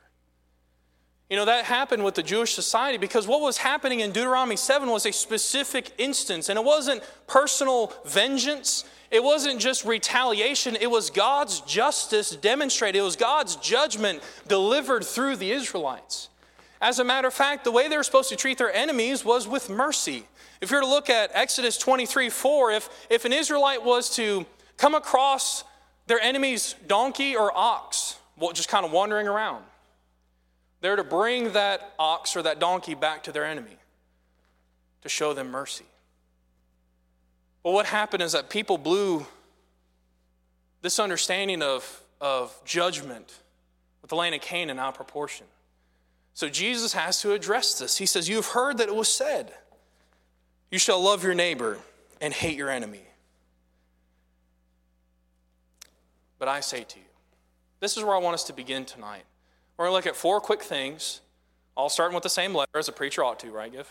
You 1.29 1.37
know, 1.37 1.47
that 1.47 1.65
happened 1.65 2.05
with 2.05 2.15
the 2.15 2.23
Jewish 2.23 2.55
society 2.55 2.99
because 2.99 3.27
what 3.27 3.41
was 3.41 3.57
happening 3.57 4.01
in 4.01 4.13
Deuteronomy 4.13 4.55
7 4.55 4.89
was 4.89 5.07
a 5.07 5.13
specific 5.13 5.91
instance, 5.99 6.49
and 6.49 6.57
it 6.57 6.65
wasn't 6.65 7.03
personal 7.27 7.93
vengeance. 8.05 8.85
It 9.11 9.23
wasn't 9.23 9.61
just 9.61 9.85
retaliation, 9.85 10.77
it 10.81 10.91
was 10.91 11.11
God's 11.11 11.61
justice 11.61 12.31
demonstrated. 12.31 13.01
It 13.01 13.05
was 13.05 13.17
God's 13.17 13.57
judgment 13.57 14.23
delivered 14.49 15.05
through 15.05 15.37
the 15.37 15.53
Israelites. 15.53 16.29
As 16.81 16.99
a 16.99 17.05
matter 17.05 17.29
of 17.29 17.35
fact, 17.35 17.65
the 17.65 17.73
way 17.73 17.89
they 17.89 17.97
were 17.97 18.03
supposed 18.03 18.29
to 18.29 18.37
treat 18.37 18.59
their 18.59 18.73
enemies 18.73 19.25
was 19.25 19.49
with 19.49 19.71
mercy. 19.71 20.25
If 20.61 20.71
you 20.71 20.77
were 20.77 20.83
to 20.83 20.89
look 20.89 21.09
at 21.09 21.31
Exodus 21.35 21.79
23 21.79 22.29
4, 22.29 22.73
if, 22.73 23.07
if 23.11 23.25
an 23.25 23.33
Israelite 23.33 23.85
was 23.85 24.15
to 24.17 24.45
come 24.77 24.95
across 24.95 25.65
their 26.07 26.21
enemy's 26.21 26.75
donkey 26.87 27.37
or 27.37 27.57
ox, 27.57 28.19
well, 28.37 28.53
just 28.53 28.69
kind 28.69 28.85
of 28.85 28.93
wandering 28.93 29.27
around. 29.27 29.65
They're 30.81 30.97
to 30.97 31.05
bring 31.05 31.53
that 31.53 31.95
ox 31.99 32.37
or 32.37 32.43
that 32.43 32.61
donkey 32.61 32.95
back 32.95 33.25
to 33.25 33.33
their 33.33 33.45
enemy 33.45 33.79
to 35.03 35.09
show 35.09 35.33
them 35.33 35.51
mercy. 35.51 35.87
But 37.67 37.73
what 37.73 37.87
happened 37.87 38.23
is 38.23 38.31
that 38.31 38.49
people 38.49 38.79
blew 38.79 39.27
this 40.83 41.01
understanding 41.01 41.63
of, 41.63 42.01
of 42.21 42.57
judgment 42.65 43.41
with 44.01 44.11
the 44.11 44.15
land 44.15 44.37
of 44.37 44.41
Canaan 44.41 44.79
out 44.79 44.91
of 44.91 44.95
proportion. 44.95 45.47
So 46.33 46.49
Jesus 46.49 46.93
has 46.93 47.21
to 47.23 47.33
address 47.33 47.77
this. 47.77 47.99
He 47.99 48.07
says, 48.07 48.29
You've 48.29 48.47
heard 48.47 48.79
that 48.79 48.87
it 48.87 48.95
was 48.95 49.13
said, 49.13 49.53
You 50.71 50.79
shall 50.79 51.03
love 51.03 51.25
your 51.25 51.35
neighbor 51.35 51.79
and 52.21 52.33
hate 52.33 52.57
your 52.57 52.71
enemy. 52.71 53.03
But 56.39 56.47
I 56.47 56.61
say 56.61 56.85
to 56.85 56.99
you, 57.01 57.05
this 57.81 57.97
is 57.97 58.05
where 58.05 58.15
I 58.15 58.19
want 58.19 58.35
us 58.35 58.45
to 58.45 58.53
begin 58.53 58.85
tonight. 58.85 59.25
We're 59.77 59.87
going 59.87 59.91
to 59.91 59.97
look 59.97 60.07
at 60.07 60.15
four 60.15 60.41
quick 60.41 60.63
things, 60.63 61.21
all 61.77 61.89
starting 61.89 62.15
with 62.15 62.23
the 62.23 62.31
same 62.31 62.55
letter 62.55 62.79
as 62.79 62.89
a 62.89 62.93
preacher 62.93 63.25
ought 63.25 63.41
to, 63.41 63.51
right, 63.51 63.73
Give? 63.73 63.91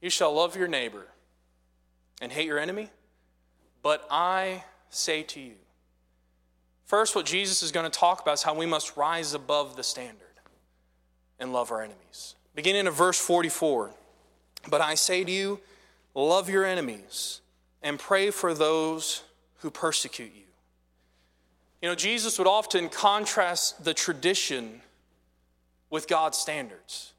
You 0.00 0.10
shall 0.10 0.34
love 0.34 0.56
your 0.56 0.66
neighbor 0.66 1.06
and 2.20 2.30
hate 2.32 2.46
your 2.46 2.58
enemy, 2.58 2.90
but 3.82 4.06
I 4.10 4.64
say 4.90 5.22
to 5.22 5.40
you. 5.40 5.54
First, 6.84 7.14
what 7.14 7.24
Jesus 7.24 7.62
is 7.62 7.70
going 7.70 7.88
to 7.88 7.98
talk 7.98 8.20
about 8.20 8.34
is 8.34 8.42
how 8.42 8.54
we 8.54 8.66
must 8.66 8.96
rise 8.96 9.32
above 9.32 9.76
the 9.76 9.82
standard 9.82 10.26
and 11.38 11.52
love 11.52 11.70
our 11.70 11.80
enemies. 11.82 12.34
Beginning 12.54 12.86
of 12.86 12.94
verse 12.94 13.18
44 13.18 13.90
But 14.68 14.80
I 14.80 14.94
say 14.94 15.24
to 15.24 15.30
you, 15.30 15.60
love 16.14 16.50
your 16.50 16.64
enemies 16.64 17.40
and 17.82 17.98
pray 17.98 18.30
for 18.30 18.54
those 18.54 19.22
who 19.58 19.70
persecute 19.70 20.32
you. 20.34 20.42
You 21.80 21.88
know, 21.88 21.94
Jesus 21.94 22.38
would 22.38 22.48
often 22.48 22.88
contrast 22.88 23.84
the 23.84 23.94
tradition 23.94 24.82
with 25.88 26.08
God's 26.08 26.36
standards. 26.36 27.09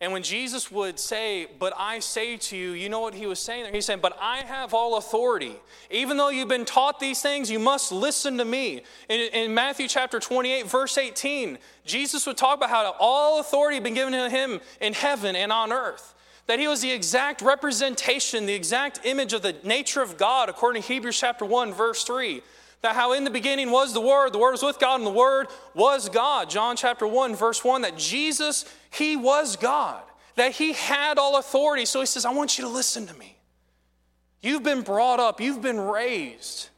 And 0.00 0.12
when 0.12 0.22
Jesus 0.22 0.70
would 0.70 0.98
say, 0.98 1.46
But 1.58 1.72
I 1.76 2.00
say 2.00 2.36
to 2.36 2.56
you, 2.56 2.72
you 2.72 2.88
know 2.88 3.00
what 3.00 3.14
he 3.14 3.26
was 3.26 3.38
saying 3.38 3.64
there? 3.64 3.72
He's 3.72 3.86
saying, 3.86 4.00
But 4.02 4.16
I 4.20 4.38
have 4.38 4.74
all 4.74 4.98
authority. 4.98 5.56
Even 5.90 6.18
though 6.18 6.28
you've 6.28 6.48
been 6.48 6.66
taught 6.66 7.00
these 7.00 7.22
things, 7.22 7.50
you 7.50 7.58
must 7.58 7.92
listen 7.92 8.36
to 8.38 8.44
me. 8.44 8.82
In, 9.08 9.20
in, 9.32 9.54
Matthew 9.54 9.88
chapter 9.88 10.20
28, 10.20 10.66
verse 10.66 10.98
18, 10.98 11.56
Jesus 11.86 12.26
would 12.26 12.36
talk 12.36 12.58
about 12.58 12.68
how 12.68 12.94
all 13.00 13.40
authority 13.40 13.76
had 13.76 13.84
been 13.84 13.94
given 13.94 14.12
to 14.12 14.28
him 14.28 14.60
in 14.80 14.92
heaven 14.92 15.34
and 15.34 15.50
on 15.50 15.72
earth 15.72 16.14
that 16.46 16.60
he 16.60 16.68
was 16.68 16.80
the 16.80 16.92
exact 16.92 17.42
representation, 17.42 18.46
the 18.46 18.54
exact 18.54 19.00
image 19.04 19.32
of 19.32 19.42
the 19.42 19.56
nature 19.64 20.00
of 20.00 20.16
God, 20.16 20.48
according 20.48 20.82
to 20.82 20.88
Hebrews 20.88 21.18
chapter 21.18 21.44
1, 21.44 21.72
verse 21.72 22.04
3. 22.04 22.40
That 22.82 22.94
how 22.94 23.12
in 23.12 23.24
the 23.24 23.30
beginning 23.30 23.70
was 23.70 23.92
the 23.94 24.00
Word, 24.00 24.32
the 24.32 24.38
Word 24.38 24.52
was 24.52 24.62
with 24.62 24.78
God, 24.78 24.96
and 25.00 25.06
the 25.06 25.10
Word 25.10 25.48
was 25.74 26.08
God. 26.08 26.50
John 26.50 26.76
chapter 26.76 27.06
1, 27.06 27.34
verse 27.34 27.64
1, 27.64 27.82
that 27.82 27.96
Jesus, 27.96 28.64
he 28.90 29.16
was 29.16 29.56
God, 29.56 30.02
that 30.36 30.52
he 30.52 30.72
had 30.72 31.18
all 31.18 31.38
authority. 31.38 31.84
So 31.84 32.00
he 32.00 32.06
says, 32.06 32.24
I 32.24 32.32
want 32.32 32.58
you 32.58 32.64
to 32.64 32.70
listen 32.70 33.06
to 33.06 33.14
me. 33.14 33.38
You've 34.40 34.62
been 34.62 34.82
brought 34.82 35.18
up, 35.18 35.40
you've 35.40 35.62
been 35.62 35.80
raised 35.80 36.68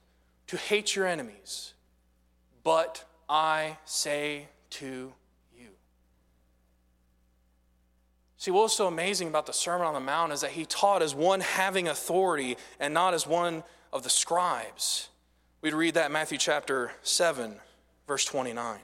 to 0.46 0.56
hate 0.56 0.96
your 0.96 1.06
enemies, 1.06 1.74
but 2.62 3.04
I 3.28 3.76
say 3.84 4.48
to 4.70 5.12
you. 5.54 5.68
See, 8.38 8.50
what 8.50 8.62
was 8.62 8.72
so 8.72 8.86
amazing 8.86 9.28
about 9.28 9.46
the 9.46 9.52
Sermon 9.52 9.86
on 9.86 9.94
the 9.94 10.00
Mount 10.00 10.32
is 10.32 10.40
that 10.40 10.52
he 10.52 10.64
taught 10.64 11.02
as 11.02 11.14
one 11.14 11.40
having 11.40 11.88
authority 11.88 12.56
and 12.80 12.94
not 12.94 13.12
as 13.12 13.26
one 13.26 13.64
of 13.92 14.04
the 14.04 14.10
scribes. 14.10 15.08
We'd 15.60 15.74
read 15.74 15.94
that 15.94 16.12
Matthew 16.12 16.38
chapter 16.38 16.92
7, 17.02 17.56
verse 18.06 18.24
29. 18.24 18.78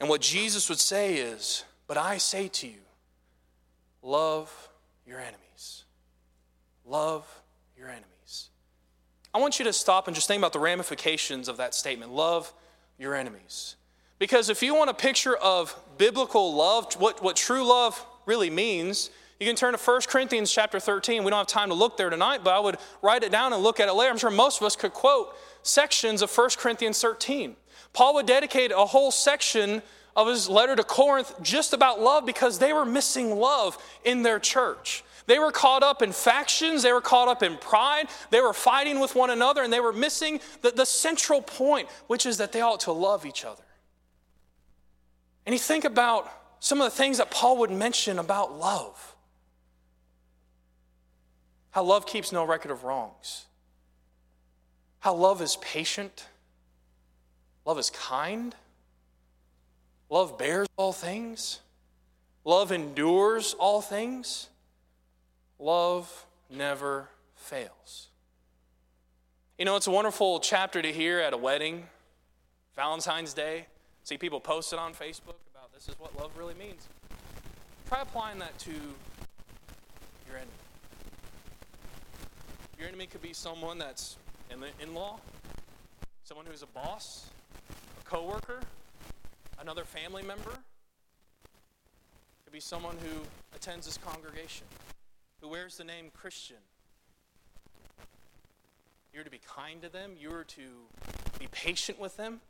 And 0.00 0.08
what 0.08 0.22
Jesus 0.22 0.68
would 0.70 0.78
say 0.78 1.16
is, 1.16 1.64
But 1.86 1.98
I 1.98 2.16
say 2.18 2.48
to 2.48 2.66
you, 2.66 2.80
love 4.02 4.70
your 5.06 5.18
enemies. 5.18 5.84
Love 6.86 7.26
your 7.76 7.88
enemies. 7.88 8.48
I 9.34 9.38
want 9.38 9.58
you 9.58 9.66
to 9.66 9.72
stop 9.74 10.06
and 10.06 10.14
just 10.14 10.26
think 10.26 10.40
about 10.40 10.54
the 10.54 10.58
ramifications 10.58 11.48
of 11.48 11.58
that 11.58 11.74
statement 11.74 12.12
love 12.12 12.52
your 12.98 13.14
enemies. 13.14 13.76
Because 14.18 14.48
if 14.48 14.62
you 14.62 14.74
want 14.74 14.88
a 14.88 14.94
picture 14.94 15.36
of 15.36 15.76
biblical 15.98 16.54
love, 16.54 16.94
what, 16.94 17.22
what 17.22 17.36
true 17.36 17.66
love 17.66 18.04
really 18.24 18.50
means. 18.50 19.10
You 19.42 19.48
can 19.48 19.56
turn 19.56 19.76
to 19.76 19.78
1 19.80 20.02
Corinthians 20.06 20.52
chapter 20.52 20.78
13. 20.78 21.24
We 21.24 21.30
don't 21.30 21.38
have 21.38 21.48
time 21.48 21.70
to 21.70 21.74
look 21.74 21.96
there 21.96 22.10
tonight, 22.10 22.42
but 22.44 22.54
I 22.54 22.60
would 22.60 22.76
write 23.02 23.24
it 23.24 23.32
down 23.32 23.52
and 23.52 23.60
look 23.60 23.80
at 23.80 23.88
it 23.88 23.92
later. 23.92 24.12
I'm 24.12 24.16
sure 24.16 24.30
most 24.30 24.60
of 24.60 24.66
us 24.68 24.76
could 24.76 24.92
quote 24.92 25.34
sections 25.64 26.22
of 26.22 26.30
1 26.30 26.50
Corinthians 26.58 27.00
13. 27.00 27.56
Paul 27.92 28.14
would 28.14 28.26
dedicate 28.26 28.70
a 28.70 28.86
whole 28.86 29.10
section 29.10 29.82
of 30.14 30.28
his 30.28 30.48
letter 30.48 30.76
to 30.76 30.84
Corinth 30.84 31.34
just 31.42 31.72
about 31.72 32.00
love 32.00 32.24
because 32.24 32.60
they 32.60 32.72
were 32.72 32.84
missing 32.84 33.34
love 33.34 33.76
in 34.04 34.22
their 34.22 34.38
church. 34.38 35.02
They 35.26 35.40
were 35.40 35.50
caught 35.50 35.82
up 35.82 36.02
in 36.02 36.12
factions, 36.12 36.84
they 36.84 36.92
were 36.92 37.00
caught 37.00 37.26
up 37.26 37.42
in 37.42 37.56
pride, 37.56 38.10
they 38.30 38.40
were 38.40 38.52
fighting 38.52 39.00
with 39.00 39.16
one 39.16 39.30
another, 39.30 39.64
and 39.64 39.72
they 39.72 39.80
were 39.80 39.92
missing 39.92 40.38
the, 40.60 40.70
the 40.70 40.86
central 40.86 41.42
point, 41.42 41.88
which 42.06 42.26
is 42.26 42.38
that 42.38 42.52
they 42.52 42.60
ought 42.60 42.80
to 42.80 42.92
love 42.92 43.26
each 43.26 43.44
other. 43.44 43.64
And 45.46 45.52
you 45.52 45.58
think 45.58 45.84
about 45.84 46.30
some 46.60 46.80
of 46.80 46.84
the 46.84 46.96
things 46.96 47.18
that 47.18 47.32
Paul 47.32 47.58
would 47.58 47.72
mention 47.72 48.20
about 48.20 48.56
love 48.56 49.11
how 51.72 51.82
love 51.82 52.06
keeps 52.06 52.32
no 52.32 52.44
record 52.44 52.70
of 52.70 52.84
wrongs, 52.84 53.46
how 55.00 55.14
love 55.14 55.42
is 55.42 55.56
patient, 55.56 56.26
love 57.64 57.78
is 57.78 57.90
kind, 57.90 58.54
love 60.08 60.38
bears 60.38 60.68
all 60.76 60.92
things, 60.92 61.60
love 62.44 62.70
endures 62.70 63.54
all 63.54 63.80
things, 63.80 64.48
love 65.58 66.26
never 66.50 67.08
fails. 67.34 68.08
You 69.58 69.64
know, 69.64 69.76
it's 69.76 69.86
a 69.86 69.90
wonderful 69.90 70.40
chapter 70.40 70.82
to 70.82 70.92
hear 70.92 71.20
at 71.20 71.32
a 71.32 71.38
wedding, 71.38 71.86
Valentine's 72.76 73.32
Day. 73.32 73.66
See 74.04 74.18
people 74.18 74.40
post 74.40 74.72
it 74.72 74.78
on 74.78 74.92
Facebook 74.92 75.36
about 75.54 75.72
this 75.72 75.88
is 75.88 75.98
what 75.98 76.18
love 76.18 76.32
really 76.36 76.54
means. 76.54 76.86
Try 77.88 78.02
applying 78.02 78.38
that 78.40 78.58
to 78.60 78.72
your 78.72 80.36
enemy. 80.36 80.61
Your 82.82 82.88
enemy 82.88 83.06
could 83.06 83.22
be 83.22 83.32
someone 83.32 83.78
that's 83.78 84.16
an 84.50 84.64
in 84.80 84.92
law, 84.92 85.20
someone 86.24 86.46
who's 86.46 86.62
a 86.64 86.66
boss, 86.66 87.26
a 88.00 88.04
coworker, 88.04 88.58
another 89.60 89.84
family 89.84 90.24
member. 90.24 90.50
It 90.50 92.42
could 92.42 92.52
be 92.52 92.58
someone 92.58 92.96
who 93.00 93.20
attends 93.54 93.86
this 93.86 93.98
congregation, 93.98 94.66
who 95.40 95.46
wears 95.46 95.76
the 95.76 95.84
name 95.84 96.10
Christian. 96.12 96.56
You're 99.14 99.22
to 99.22 99.30
be 99.30 99.40
kind 99.46 99.80
to 99.82 99.88
them, 99.88 100.14
you're 100.18 100.42
to 100.42 100.62
be 101.38 101.46
patient 101.52 102.00
with 102.00 102.16
them. 102.16 102.40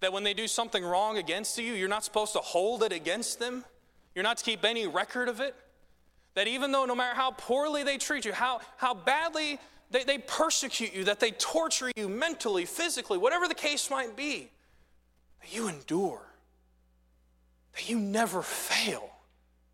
That 0.00 0.12
when 0.12 0.24
they 0.24 0.34
do 0.34 0.46
something 0.46 0.84
wrong 0.84 1.16
against 1.16 1.56
you, 1.56 1.72
you're 1.72 1.88
not 1.88 2.04
supposed 2.04 2.34
to 2.34 2.40
hold 2.40 2.82
it 2.82 2.92
against 2.92 3.38
them. 3.38 3.64
You're 4.14 4.24
not 4.24 4.36
to 4.36 4.44
keep 4.44 4.62
any 4.62 4.86
record 4.86 5.26
of 5.26 5.40
it. 5.40 5.54
That 6.34 6.48
even 6.48 6.72
though, 6.72 6.84
no 6.84 6.94
matter 6.94 7.14
how 7.14 7.30
poorly 7.30 7.84
they 7.84 7.96
treat 7.96 8.24
you, 8.24 8.32
how, 8.32 8.60
how 8.76 8.94
badly 8.94 9.58
they, 9.90 10.04
they 10.04 10.18
persecute 10.18 10.94
you, 10.94 11.04
that 11.04 11.20
they 11.20 11.30
torture 11.32 11.90
you 11.96 12.08
mentally, 12.08 12.64
physically, 12.64 13.18
whatever 13.18 13.46
the 13.46 13.54
case 13.54 13.90
might 13.90 14.16
be, 14.16 14.50
that 15.40 15.54
you 15.54 15.68
endure, 15.68 16.22
that 17.74 17.88
you 17.88 17.98
never 17.98 18.42
fail. 18.42 19.10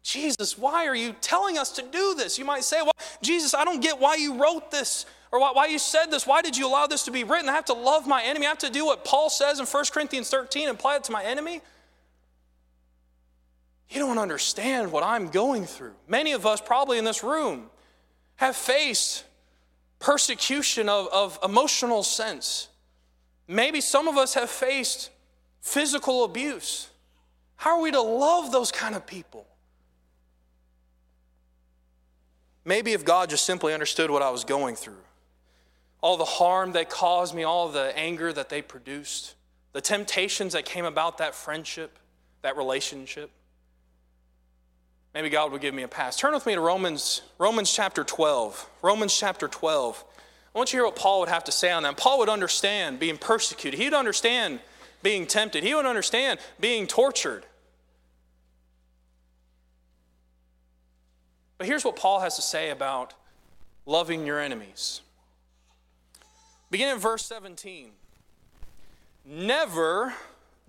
Jesus, 0.03 0.57
why 0.57 0.87
are 0.87 0.95
you 0.95 1.15
telling 1.21 1.59
us 1.59 1.73
to 1.73 1.83
do 1.83 2.15
this? 2.15 2.39
You 2.39 2.45
might 2.45 2.65
say, 2.65 2.81
Well, 2.83 2.93
Jesus, 3.23 3.55
I 3.55 3.65
don't 3.65 3.81
get 3.81 3.99
why 3.99 4.17
you 4.17 4.43
wrote 4.43 4.71
this 4.71 5.07
or 5.31 5.41
why, 5.41 5.53
why 5.53 5.67
you 5.67 5.79
said 5.79 6.07
this. 6.07 6.27
Why 6.27 6.43
did 6.43 6.57
you 6.57 6.67
allow 6.67 6.87
this 6.87 7.05
to 7.05 7.11
be 7.11 7.25
written? 7.25 7.49
I 7.49 7.53
have 7.53 7.67
to 7.67 7.75
love 7.75 8.07
my 8.07 8.23
enemy. 8.23 8.47
I 8.47 8.51
have 8.51 8.59
to 8.59 8.71
do 8.71 8.87
what 8.87 9.05
Paul 9.05 9.31
says 9.31 9.61
in 9.61 9.67
1 9.67 9.85
Corinthians 9.93 10.31
13 10.31 10.69
and 10.69 10.79
apply 10.79 10.97
it 10.97 11.05
to 11.05 11.13
my 11.13 11.23
enemy. 11.23 11.61
You 13.91 13.99
don't 13.99 14.19
understand 14.19 14.93
what 14.93 15.03
I'm 15.03 15.29
going 15.29 15.67
through. 15.67 15.95
Many 16.07 16.33
of 16.33 16.47
us, 16.47 16.61
probably 16.61 16.99
in 16.99 17.05
this 17.05 17.25
room, 17.25 17.71
have 18.37 18.55
faced 18.55 19.25
persecution 19.99 20.89
of, 20.89 21.09
of 21.13 21.39
emotional 21.45 22.03
sense. 22.03 22.69
Maybe 23.49 23.81
some 23.81 24.07
of 24.07 24.17
us 24.17 24.35
have 24.35 24.49
faced 24.49 25.11
physical 25.61 26.25
abuse. 26.25 26.89
How 27.57 27.77
are 27.77 27.83
we 27.83 27.91
to 27.91 28.01
love 28.01 28.53
those 28.53 28.71
kind 28.71 28.95
of 28.95 29.07
people? 29.07 29.45
Maybe 32.65 32.93
if 32.93 33.05
God 33.05 33.29
just 33.29 33.45
simply 33.45 33.75
understood 33.75 34.11
what 34.11 34.23
I 34.23 34.31
was 34.31 34.45
going 34.45 34.77
through, 34.77 35.03
all 36.01 36.17
the 36.17 36.25
harm 36.25 36.73
they 36.73 36.85
caused 36.85 37.35
me, 37.35 37.43
all 37.43 37.69
the 37.69 37.97
anger 37.99 38.33
that 38.33 38.49
they 38.49 38.63
produced, 38.63 39.35
the 39.73 39.81
temptations 39.81 40.53
that 40.53 40.65
came 40.65 40.85
about 40.85 41.19
that 41.19 41.35
friendship, 41.35 41.99
that 42.43 42.57
relationship. 42.57 43.31
Maybe 45.15 45.29
God 45.29 45.51
would 45.53 45.61
give 45.61 45.75
me 45.75 45.83
a 45.83 45.89
pass. 45.89 46.17
Turn 46.17 46.33
with 46.33 46.47
me 46.47 46.55
to 46.55 46.61
Romans, 46.61 47.23
Romans 47.39 47.73
chapter 47.73 48.05
12. 48.05 48.69
Romans 48.83 49.17
chapter 49.17 49.49
12. 49.49 50.05
I 50.55 50.59
want 50.59 50.73
you 50.73 50.79
to 50.79 50.83
hear 50.83 50.85
what 50.85 50.97
Paul 50.97 51.21
would 51.21 51.29
have 51.29 51.45
to 51.45 51.53
say 51.53 51.71
on 51.71 51.83
that. 51.83 51.97
Paul 51.97 52.19
would 52.21 52.29
understand 52.29 52.99
being 52.99 53.17
persecuted. 53.17 53.79
He 53.79 53.87
would 53.87 53.95
understand 53.95 54.61
being 55.03 55.27
tempted. 55.27 55.65
He 55.65 55.75
would 55.75 55.87
understand 55.87 56.39
being 56.61 56.87
tortured. 56.87 57.45
But 61.59 61.67
here's 61.67 61.85
what 61.85 61.97
Paul 61.97 62.21
has 62.21 62.37
to 62.37 62.43
say 62.43 62.71
about 62.71 63.15
loving 63.85 64.27
your 64.27 64.41
enemies. 64.41 65.03
Begin 66.71 66.89
in 66.89 66.99
verse 66.99 67.25
17. 67.27 67.91
Never 69.27 70.15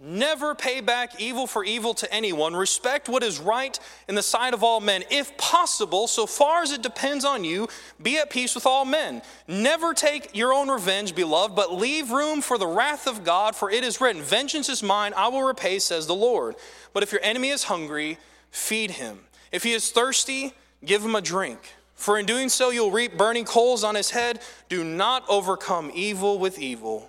Never 0.03 0.55
pay 0.55 0.81
back 0.81 1.21
evil 1.21 1.45
for 1.45 1.63
evil 1.63 1.93
to 1.93 2.11
anyone. 2.11 2.55
Respect 2.55 3.07
what 3.07 3.21
is 3.21 3.39
right 3.39 3.79
in 4.07 4.15
the 4.15 4.23
sight 4.23 4.55
of 4.55 4.63
all 4.63 4.79
men. 4.79 5.03
If 5.11 5.37
possible, 5.37 6.07
so 6.07 6.25
far 6.25 6.63
as 6.63 6.71
it 6.71 6.81
depends 6.81 7.23
on 7.23 7.43
you, 7.43 7.67
be 8.01 8.17
at 8.17 8.31
peace 8.31 8.55
with 8.55 8.65
all 8.65 8.83
men. 8.83 9.21
Never 9.47 9.93
take 9.93 10.35
your 10.35 10.53
own 10.53 10.69
revenge, 10.69 11.13
beloved, 11.13 11.55
but 11.55 11.71
leave 11.71 12.09
room 12.09 12.41
for 12.41 12.57
the 12.57 12.65
wrath 12.65 13.05
of 13.05 13.23
God, 13.23 13.55
for 13.55 13.69
it 13.69 13.83
is 13.83 14.01
written, 14.01 14.23
Vengeance 14.23 14.69
is 14.69 14.81
mine, 14.81 15.13
I 15.15 15.27
will 15.27 15.43
repay, 15.43 15.77
says 15.77 16.07
the 16.07 16.15
Lord. 16.15 16.55
But 16.93 17.03
if 17.03 17.11
your 17.11 17.21
enemy 17.21 17.49
is 17.49 17.65
hungry, 17.65 18.17
feed 18.49 18.91
him. 18.91 19.19
If 19.51 19.61
he 19.61 19.73
is 19.73 19.91
thirsty, 19.91 20.53
give 20.83 21.05
him 21.05 21.13
a 21.13 21.21
drink. 21.21 21.59
For 21.93 22.17
in 22.17 22.25
doing 22.25 22.49
so, 22.49 22.71
you'll 22.71 22.89
reap 22.89 23.19
burning 23.19 23.45
coals 23.45 23.83
on 23.83 23.93
his 23.93 24.09
head. 24.09 24.41
Do 24.67 24.83
not 24.83 25.23
overcome 25.29 25.91
evil 25.93 26.39
with 26.39 26.57
evil, 26.57 27.07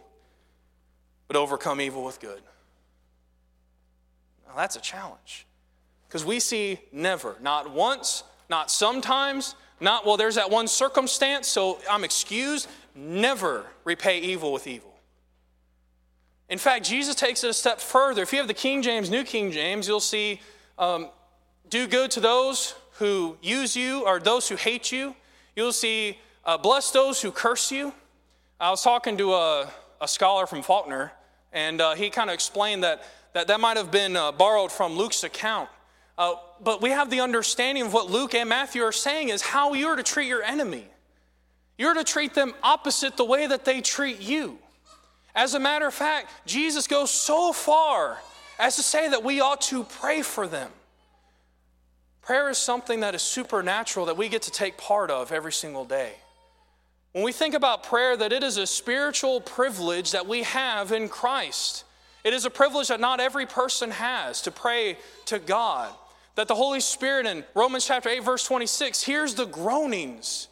but 1.27 1.39
overcome 1.39 1.81
evil 1.81 2.05
with 2.05 2.21
good. 2.21 2.43
Now, 4.53 4.61
that's 4.61 4.77
a 4.77 4.81
challenge. 4.81 5.47
Because 6.07 6.27
we 6.27 6.41
see 6.41 6.79
never, 6.93 7.37
not 7.41 7.71
once, 7.73 8.23
not 8.51 8.71
sometimes, 8.71 9.55
not, 9.81 10.05
well, 10.05 10.19
there's 10.19 10.35
that 10.35 10.51
one 10.51 10.69
circumstance, 10.69 11.49
so 11.49 11.79
I'm 11.91 12.05
excused. 12.05 12.69
Never 12.95 13.65
repay 13.85 14.21
evil 14.21 14.53
with 14.53 14.67
evil. 14.67 14.93
In 16.51 16.59
fact, 16.59 16.85
Jesus 16.85 17.15
takes 17.15 17.43
it 17.45 17.51
a 17.51 17.55
step 17.55 17.81
further. 17.81 18.21
If 18.21 18.33
you 18.33 18.39
have 18.39 18.47
the 18.47 18.53
King 18.53 18.83
James, 18.83 19.09
New 19.09 19.25
King 19.25 19.51
James, 19.51 19.89
you'll 19.89 20.01
see 20.01 20.41
um, 20.79 21.09
do 21.71 21.87
good 21.87 22.11
to 22.11 22.21
those 22.21 22.75
who 22.99 23.39
use 23.41 23.75
you 23.75 24.05
or 24.05 24.21
those 24.21 24.51
who 24.51 24.57
hate 24.57 24.93
you. 24.93 25.17
You'll 25.57 25.73
see 25.73 26.19
uh, 26.45 26.59
bless 26.59 26.91
those 26.91 27.23
who 27.23 27.31
curse 27.31 27.73
you. 27.73 27.95
I 28.61 28.69
was 28.69 28.83
talking 28.83 29.17
to 29.17 29.33
a, 29.33 29.69
a 30.03 30.07
scholar 30.07 30.47
from 30.47 30.63
Faulkner, 30.63 31.13
and 31.55 31.81
uh, 31.81 31.95
he 31.95 32.11
kind 32.11 32.29
of 32.29 32.35
explained 32.35 32.85
that 32.85 33.03
that, 33.35 33.47
that 33.49 33.61
might 33.61 33.77
have 33.77 33.91
been 33.91 34.17
uh, 34.17 34.33
borrowed 34.33 34.73
from 34.73 34.97
Luke's 34.97 35.25
account. 35.25 35.69
Uh, 36.19 36.35
but 36.63 36.83
we 36.83 36.91
have 36.91 37.11
the 37.11 37.21
understanding 37.21 37.85
of 37.85 37.93
what 37.93 38.11
Luke 38.11 38.35
and 38.35 38.49
Matthew 38.49 38.83
are 38.83 38.93
saying 38.93 39.31
is 39.31 39.43
how 39.43 39.75
you're 39.75 39.97
to 39.97 40.03
treat 40.03 40.29
your 40.29 40.43
enemy. 40.43 40.87
You're 41.79 41.95
to 41.95 42.05
treat 42.05 42.35
them 42.35 42.55
opposite 42.63 43.17
the 43.17 43.25
way 43.25 43.47
that 43.47 43.65
they 43.65 43.81
treat 43.81 44.21
you. 44.21 44.59
As 45.35 45.55
a 45.55 45.59
matter 45.59 45.87
of 45.87 45.95
fact, 45.95 46.31
Jesus 46.47 46.87
goes 46.87 47.11
so 47.11 47.53
far 47.53 48.19
as 48.59 48.77
to 48.77 48.83
say 48.83 49.09
that 49.09 49.25
we 49.25 49.41
ought 49.41 49.63
to 49.63 49.85
pray 49.85 50.23
for 50.23 50.47
them. 50.47 50.71
Prayer 52.21 52.51
is 52.51 52.59
something 52.59 53.01
that 53.01 53.15
is 53.15 53.23
supernatural 53.23 54.07
that 54.07 54.17
we 54.17 54.29
get 54.29 54.43
to 54.43 54.51
take 54.51 54.77
part 54.77 55.11
of 55.11 55.33
every 55.33 55.53
single 55.53 55.85
day. 55.85 56.13
When 57.13 57.25
we 57.25 57.33
think 57.33 57.55
about 57.55 57.83
prayer, 57.83 58.17
that 58.17 58.33
it 58.33 58.43
is 58.43 58.57
a 58.59 58.67
spiritual 58.67 59.41
privilege 59.41 60.13
that 60.13 60.27
we 60.27 60.45
have 60.45 60.93
in 60.93 61.09
Christ. 61.09 61.85
It 62.25 62.33
is 62.33 62.45
a 62.45 62.51
privilege 62.51 62.89
that 62.89 63.01
not 63.01 63.21
every 63.21 63.47
person 63.47 63.91
has 63.91 64.43
to 64.43 64.51
pray 64.51 64.97
to 65.27 65.39
God. 65.39 65.93
That 66.35 66.49
the 66.49 66.55
Holy 66.55 66.81
Spirit 66.81 67.27
in 67.27 67.45
Romans 67.55 67.87
chapter 67.87 68.09
8, 68.09 68.25
verse 68.25 68.45
26, 68.45 69.03
hears 69.03 69.35
the 69.35 69.45
groanings 69.45 70.49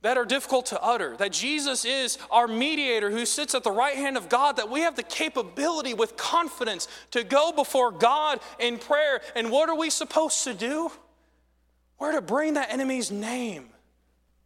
that 0.00 0.16
are 0.16 0.24
difficult 0.24 0.66
to 0.66 0.82
utter. 0.82 1.16
That 1.16 1.32
Jesus 1.32 1.84
is 1.84 2.18
our 2.30 2.48
mediator 2.48 3.10
who 3.10 3.26
sits 3.26 3.54
at 3.54 3.64
the 3.64 3.70
right 3.70 3.96
hand 3.96 4.16
of 4.16 4.28
God, 4.28 4.56
that 4.56 4.70
we 4.70 4.80
have 4.80 4.96
the 4.96 5.02
capability 5.02 5.92
with 5.92 6.16
confidence 6.16 6.88
to 7.10 7.22
go 7.22 7.52
before 7.52 7.90
God 7.90 8.40
in 8.58 8.78
prayer. 8.78 9.20
And 9.36 9.50
what 9.50 9.68
are 9.68 9.76
we 9.76 9.90
supposed 9.90 10.44
to 10.44 10.54
do? 10.54 10.90
We're 11.98 12.12
to 12.12 12.22
bring 12.22 12.54
that 12.54 12.72
enemy's 12.72 13.10
name 13.10 13.68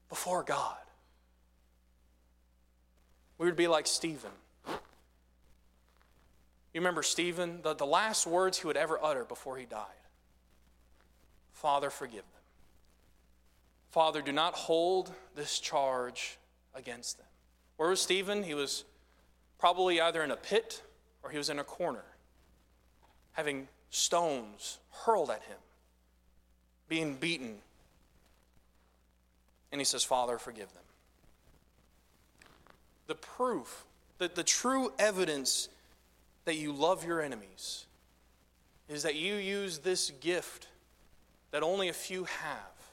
before 0.08 0.42
God. 0.42 0.76
We 3.38 3.46
would 3.46 3.56
be 3.56 3.68
like 3.68 3.86
Stephen 3.86 4.30
you 6.72 6.80
remember 6.80 7.02
Stephen, 7.02 7.60
the, 7.62 7.74
the 7.74 7.86
last 7.86 8.26
words 8.26 8.58
he 8.58 8.66
would 8.66 8.76
ever 8.76 8.98
utter 9.02 9.24
before 9.24 9.56
he 9.56 9.64
died 9.64 9.86
Father, 11.52 11.90
forgive 11.90 12.22
them. 12.22 12.42
Father, 13.90 14.20
do 14.20 14.32
not 14.32 14.54
hold 14.54 15.12
this 15.36 15.60
charge 15.60 16.38
against 16.74 17.18
them. 17.18 17.26
Where 17.76 17.90
was 17.90 18.00
Stephen? 18.00 18.42
He 18.42 18.54
was 18.54 18.84
probably 19.58 20.00
either 20.00 20.24
in 20.24 20.32
a 20.32 20.36
pit 20.36 20.82
or 21.22 21.30
he 21.30 21.38
was 21.38 21.48
in 21.50 21.60
a 21.60 21.64
corner, 21.64 22.04
having 23.32 23.68
stones 23.90 24.78
hurled 24.90 25.30
at 25.30 25.42
him, 25.44 25.58
being 26.88 27.14
beaten, 27.14 27.58
and 29.70 29.80
he 29.80 29.84
says, 29.84 30.02
Father, 30.02 30.38
forgive 30.38 30.72
them. 30.72 30.82
The 33.06 33.14
proof, 33.14 33.84
that 34.18 34.34
the 34.34 34.42
true 34.42 34.92
evidence 34.98 35.68
that 36.44 36.56
you 36.56 36.72
love 36.72 37.04
your 37.04 37.20
enemies 37.20 37.86
is 38.88 39.02
that 39.04 39.14
you 39.14 39.36
use 39.36 39.78
this 39.78 40.10
gift 40.20 40.68
that 41.50 41.62
only 41.62 41.88
a 41.88 41.92
few 41.92 42.24
have 42.24 42.92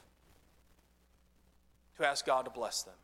to 1.98 2.06
ask 2.06 2.24
God 2.24 2.44
to 2.44 2.50
bless 2.50 2.82
them. 2.82 2.94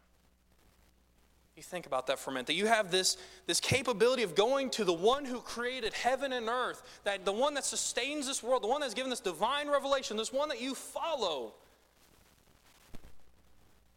You 1.56 1.62
think 1.62 1.86
about 1.86 2.06
that 2.08 2.18
for 2.18 2.30
a 2.30 2.34
minute. 2.34 2.46
That 2.46 2.54
you 2.54 2.66
have 2.66 2.90
this, 2.90 3.16
this 3.46 3.60
capability 3.60 4.22
of 4.22 4.34
going 4.34 4.68
to 4.70 4.84
the 4.84 4.92
one 4.92 5.24
who 5.24 5.40
created 5.40 5.94
heaven 5.94 6.32
and 6.32 6.48
earth, 6.48 6.82
that 7.04 7.24
the 7.24 7.32
one 7.32 7.54
that 7.54 7.64
sustains 7.64 8.26
this 8.26 8.42
world, 8.42 8.62
the 8.62 8.68
one 8.68 8.82
that's 8.82 8.92
given 8.92 9.08
this 9.08 9.20
divine 9.20 9.68
revelation, 9.68 10.18
this 10.18 10.32
one 10.32 10.50
that 10.50 10.60
you 10.60 10.74
follow. 10.74 11.54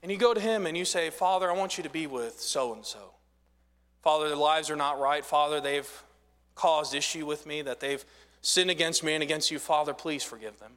And 0.01 0.09
you 0.09 0.17
go 0.17 0.33
to 0.33 0.39
him 0.39 0.65
and 0.65 0.77
you 0.77 0.85
say, 0.85 1.09
Father, 1.09 1.51
I 1.51 1.53
want 1.53 1.77
you 1.77 1.83
to 1.83 1.89
be 1.89 2.07
with 2.07 2.39
so 2.39 2.73
and 2.73 2.85
so. 2.85 3.12
Father, 4.01 4.29
their 4.29 4.38
lives 4.38 4.69
are 4.69 4.77
not 4.77 4.97
right. 4.97 5.25
Father, 5.25 5.59
they've 5.59 6.03
caused 6.60 6.93
issue 6.93 7.26
with 7.26 7.45
me, 7.45 7.62
that 7.62 7.80
they've 7.80 8.04
sinned 8.41 8.69
against 8.69 9.02
me 9.02 9.13
and 9.13 9.24
against 9.24 9.50
you. 9.50 9.60
Father, 9.60 9.93
please 9.93 10.24
forgive 10.24 10.60
them. 10.60 10.74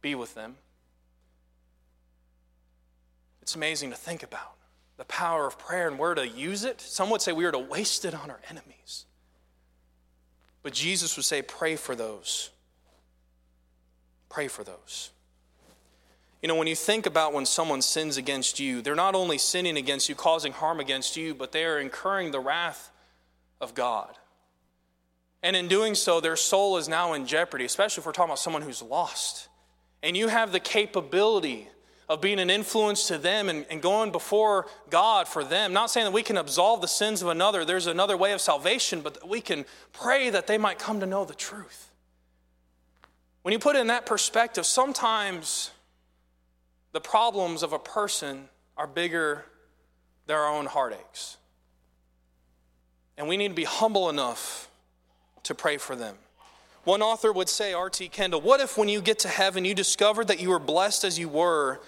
Be 0.00 0.14
with 0.14 0.34
them. 0.34 0.56
It's 3.42 3.54
amazing 3.54 3.90
to 3.90 3.96
think 3.96 4.22
about 4.22 4.54
the 4.96 5.04
power 5.04 5.46
of 5.46 5.58
prayer 5.58 5.88
and 5.88 5.98
where 5.98 6.14
to 6.14 6.26
use 6.26 6.64
it. 6.64 6.80
Some 6.80 7.10
would 7.10 7.20
say 7.20 7.32
we 7.32 7.44
are 7.44 7.52
to 7.52 7.58
waste 7.58 8.04
it 8.06 8.14
on 8.14 8.30
our 8.30 8.40
enemies. 8.48 9.04
But 10.62 10.72
Jesus 10.72 11.16
would 11.16 11.24
say, 11.26 11.42
pray 11.42 11.76
for 11.76 11.94
those. 11.94 12.50
Pray 14.28 14.48
for 14.48 14.64
those. 14.64 15.10
You 16.42 16.48
know, 16.48 16.56
when 16.56 16.66
you 16.66 16.74
think 16.74 17.04
about 17.06 17.32
when 17.32 17.46
someone 17.46 17.82
sins 17.82 18.16
against 18.16 18.58
you, 18.58 18.80
they're 18.80 18.94
not 18.94 19.14
only 19.14 19.38
sinning 19.38 19.76
against 19.76 20.08
you, 20.08 20.14
causing 20.14 20.52
harm 20.52 20.80
against 20.80 21.16
you, 21.16 21.34
but 21.34 21.52
they 21.52 21.64
are 21.64 21.78
incurring 21.78 22.30
the 22.30 22.40
wrath 22.40 22.90
of 23.60 23.74
God. 23.74 24.16
And 25.42 25.54
in 25.54 25.68
doing 25.68 25.94
so, 25.94 26.20
their 26.20 26.36
soul 26.36 26.78
is 26.78 26.88
now 26.88 27.12
in 27.12 27.26
jeopardy, 27.26 27.64
especially 27.64 28.00
if 28.02 28.06
we're 28.06 28.12
talking 28.12 28.30
about 28.30 28.38
someone 28.38 28.62
who's 28.62 28.82
lost. 28.82 29.48
And 30.02 30.16
you 30.16 30.28
have 30.28 30.52
the 30.52 30.60
capability 30.60 31.68
of 32.08 32.20
being 32.20 32.40
an 32.40 32.50
influence 32.50 33.08
to 33.08 33.18
them 33.18 33.48
and, 33.48 33.66
and, 33.70 33.82
going 33.82 34.10
before 34.10 34.66
God 34.88 35.28
for 35.28 35.44
them. 35.44 35.74
Not 35.74 35.90
saying 35.90 36.06
that 36.06 36.12
we 36.12 36.22
can 36.22 36.38
absolve 36.38 36.80
the 36.80 36.88
sins 36.88 37.20
of 37.20 37.28
another, 37.28 37.64
there's 37.64 37.86
another 37.86 38.16
way 38.16 38.32
of 38.32 38.40
salvation, 38.40 39.02
but 39.02 39.14
that 39.14 39.28
we 39.28 39.42
can 39.42 39.66
pray 39.92 40.30
that 40.30 40.46
they 40.46 40.56
might 40.56 40.78
come 40.78 41.00
to 41.00 41.06
know 41.06 41.26
the 41.26 41.34
truth. 41.34 41.90
When 43.42 43.52
you 43.52 43.58
put 43.58 43.76
it 43.76 43.80
in 43.80 43.88
that 43.88 44.06
perspective, 44.06 44.64
sometimes 44.64 45.70
the 46.92 47.00
problems 47.00 47.62
of 47.62 47.74
a 47.74 47.78
person 47.78 48.48
are 48.76 48.86
bigger 48.86 49.44
than 50.26 50.36
our 50.36 50.48
own 50.48 50.66
heartaches. 50.66 51.36
And 53.18 53.28
we 53.28 53.36
need 53.36 53.48
to 53.48 53.54
be 53.54 53.64
humble 53.64 54.08
enough 54.08 54.70
to 55.48 55.54
pray 55.54 55.78
for 55.78 55.96
them. 55.96 56.14
One 56.84 57.00
author 57.02 57.32
would 57.32 57.48
say, 57.48 57.72
R.T. 57.72 58.08
Kendall, 58.10 58.42
what 58.42 58.60
if 58.60 58.76
when 58.76 58.88
you 58.88 59.00
get 59.00 59.18
to 59.20 59.28
heaven 59.28 59.64
you 59.64 59.74
discovered 59.74 60.28
that 60.28 60.40
you 60.40 60.50
were 60.50 60.58
blessed 60.58 61.04
as 61.04 61.18
you 61.18 61.28
were 61.28 61.80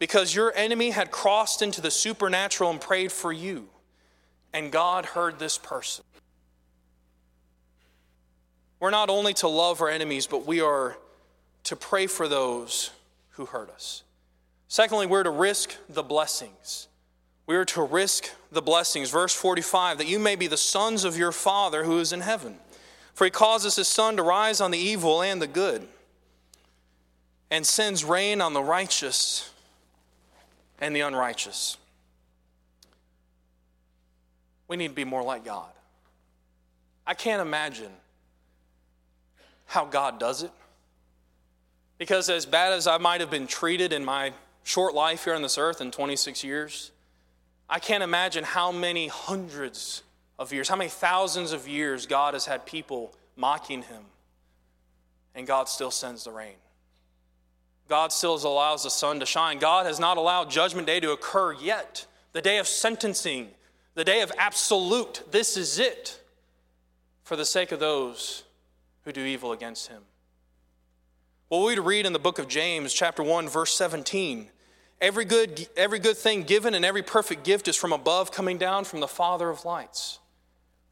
because 0.00 0.34
your 0.34 0.52
enemy 0.56 0.90
had 0.90 1.12
crossed 1.12 1.62
into 1.62 1.80
the 1.80 1.92
supernatural 1.92 2.70
and 2.70 2.80
prayed 2.80 3.12
for 3.12 3.32
you, 3.32 3.68
and 4.52 4.72
God 4.72 5.06
heard 5.06 5.38
this 5.38 5.58
person? 5.58 6.04
We're 8.80 8.90
not 8.90 9.10
only 9.10 9.32
to 9.34 9.48
love 9.48 9.80
our 9.80 9.88
enemies, 9.88 10.26
but 10.26 10.44
we 10.44 10.60
are 10.60 10.98
to 11.64 11.76
pray 11.76 12.08
for 12.08 12.26
those 12.26 12.90
who 13.30 13.46
hurt 13.46 13.70
us. 13.70 14.02
Secondly, 14.66 15.06
we're 15.06 15.22
to 15.22 15.30
risk 15.30 15.76
the 15.88 16.02
blessings. 16.02 16.88
We 17.46 17.54
are 17.54 17.64
to 17.66 17.82
risk 17.82 18.30
the 18.50 18.62
blessings. 18.62 19.10
Verse 19.10 19.34
45 19.34 19.98
that 19.98 20.08
you 20.08 20.18
may 20.18 20.34
be 20.34 20.48
the 20.48 20.56
sons 20.56 21.04
of 21.04 21.16
your 21.16 21.32
Father 21.32 21.84
who 21.84 22.00
is 22.00 22.12
in 22.12 22.20
heaven. 22.20 22.58
For 23.14 23.24
he 23.24 23.30
causes 23.30 23.76
his 23.76 23.88
sun 23.88 24.16
to 24.16 24.22
rise 24.22 24.60
on 24.60 24.70
the 24.70 24.78
evil 24.78 25.22
and 25.22 25.40
the 25.40 25.46
good, 25.46 25.86
and 27.50 27.64
sends 27.64 28.04
rain 28.04 28.40
on 28.40 28.52
the 28.52 28.62
righteous 28.62 29.50
and 30.80 30.94
the 30.94 31.00
unrighteous. 31.00 31.76
We 34.66 34.76
need 34.76 34.88
to 34.88 34.94
be 34.94 35.04
more 35.04 35.22
like 35.22 35.44
God. 35.44 35.68
I 37.06 37.14
can't 37.14 37.40
imagine 37.40 37.92
how 39.66 39.84
God 39.84 40.18
does 40.18 40.42
it. 40.42 40.50
Because 41.98 42.28
as 42.28 42.46
bad 42.46 42.72
as 42.72 42.86
I 42.86 42.98
might 42.98 43.20
have 43.20 43.30
been 43.30 43.46
treated 43.46 43.92
in 43.92 44.04
my 44.04 44.32
short 44.64 44.94
life 44.94 45.24
here 45.24 45.34
on 45.34 45.42
this 45.42 45.58
earth 45.58 45.80
in 45.80 45.90
26 45.90 46.42
years, 46.42 46.90
I 47.68 47.78
can't 47.78 48.02
imagine 48.02 48.42
how 48.42 48.72
many 48.72 49.06
hundreds 49.08 50.02
of 50.38 50.52
years, 50.52 50.68
how 50.68 50.76
many 50.76 50.90
thousands 50.90 51.52
of 51.52 51.68
years 51.68 52.06
God 52.06 52.34
has 52.34 52.46
had 52.46 52.66
people 52.66 53.14
mocking 53.36 53.82
him, 53.82 54.02
and 55.34 55.46
God 55.46 55.68
still 55.68 55.90
sends 55.90 56.24
the 56.24 56.30
rain. 56.30 56.54
God 57.88 58.12
still 58.12 58.34
allows 58.34 58.84
the 58.84 58.90
sun 58.90 59.20
to 59.20 59.26
shine. 59.26 59.58
God 59.58 59.86
has 59.86 60.00
not 60.00 60.16
allowed 60.16 60.50
Judgment 60.50 60.86
Day 60.86 61.00
to 61.00 61.12
occur 61.12 61.52
yet. 61.52 62.06
The 62.32 62.40
day 62.40 62.58
of 62.58 62.66
sentencing, 62.66 63.50
the 63.94 64.04
day 64.04 64.22
of 64.22 64.32
absolute, 64.38 65.22
this 65.30 65.56
is 65.56 65.78
it 65.78 66.18
for 67.22 67.36
the 67.36 67.44
sake 67.44 67.72
of 67.72 67.80
those 67.80 68.44
who 69.04 69.12
do 69.12 69.22
evil 69.22 69.52
against 69.52 69.88
him. 69.88 70.02
Well, 71.50 71.64
we 71.64 71.78
read 71.78 72.06
in 72.06 72.12
the 72.12 72.18
book 72.18 72.38
of 72.38 72.48
James, 72.48 72.92
chapter 72.92 73.22
1, 73.22 73.48
verse 73.48 73.76
17 73.76 74.50
every 75.00 75.24
good, 75.24 75.68
every 75.76 75.98
good 75.98 76.16
thing 76.16 76.44
given 76.44 76.74
and 76.74 76.84
every 76.84 77.02
perfect 77.02 77.44
gift 77.44 77.68
is 77.68 77.76
from 77.76 77.92
above, 77.92 78.32
coming 78.32 78.56
down 78.56 78.84
from 78.84 79.00
the 79.00 79.08
Father 79.08 79.50
of 79.50 79.64
lights. 79.64 80.18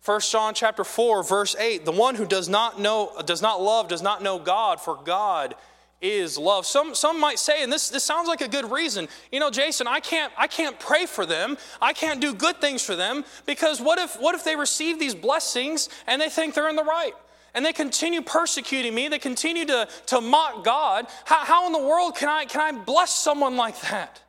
1 0.04 0.20
John 0.20 0.52
chapter 0.54 0.82
4 0.84 1.22
verse 1.22 1.54
8 1.56 1.84
the 1.84 1.92
one 1.92 2.16
who 2.16 2.26
does 2.26 2.48
not 2.48 2.80
know 2.80 3.12
does 3.24 3.40
not 3.40 3.62
love 3.62 3.88
does 3.88 4.02
not 4.02 4.22
know 4.22 4.38
God 4.38 4.80
for 4.80 4.98
God 5.04 5.54
is 6.02 6.36
love. 6.36 6.66
Some, 6.66 6.94
some 6.94 7.20
might 7.20 7.38
say, 7.38 7.62
and 7.62 7.72
this, 7.72 7.88
this 7.88 8.02
sounds 8.02 8.26
like 8.26 8.40
a 8.40 8.48
good 8.48 8.70
reason, 8.70 9.08
you 9.30 9.38
know, 9.38 9.50
Jason, 9.50 9.86
I 9.86 10.00
can't, 10.00 10.32
I 10.36 10.48
can't 10.48 10.78
pray 10.78 11.06
for 11.06 11.24
them. 11.24 11.56
I 11.80 11.92
can't 11.92 12.20
do 12.20 12.34
good 12.34 12.60
things 12.60 12.82
for 12.82 12.96
them 12.96 13.24
because 13.46 13.80
what 13.80 13.98
if, 13.98 14.20
what 14.20 14.34
if 14.34 14.44
they 14.44 14.56
receive 14.56 14.98
these 14.98 15.14
blessings 15.14 15.88
and 16.08 16.20
they 16.20 16.28
think 16.28 16.54
they're 16.54 16.68
in 16.68 16.76
the 16.76 16.84
right? 16.84 17.12
And 17.54 17.64
they 17.64 17.72
continue 17.72 18.20
persecuting 18.20 18.94
me. 18.94 19.08
They 19.08 19.18
continue 19.18 19.64
to, 19.66 19.88
to 20.06 20.20
mock 20.20 20.64
God. 20.64 21.06
How, 21.24 21.44
how 21.44 21.66
in 21.66 21.72
the 21.72 21.78
world 21.78 22.16
can 22.16 22.28
I, 22.28 22.46
can 22.46 22.60
I 22.60 22.78
bless 22.78 23.14
someone 23.14 23.56
like 23.56 23.80
that? 23.82 24.20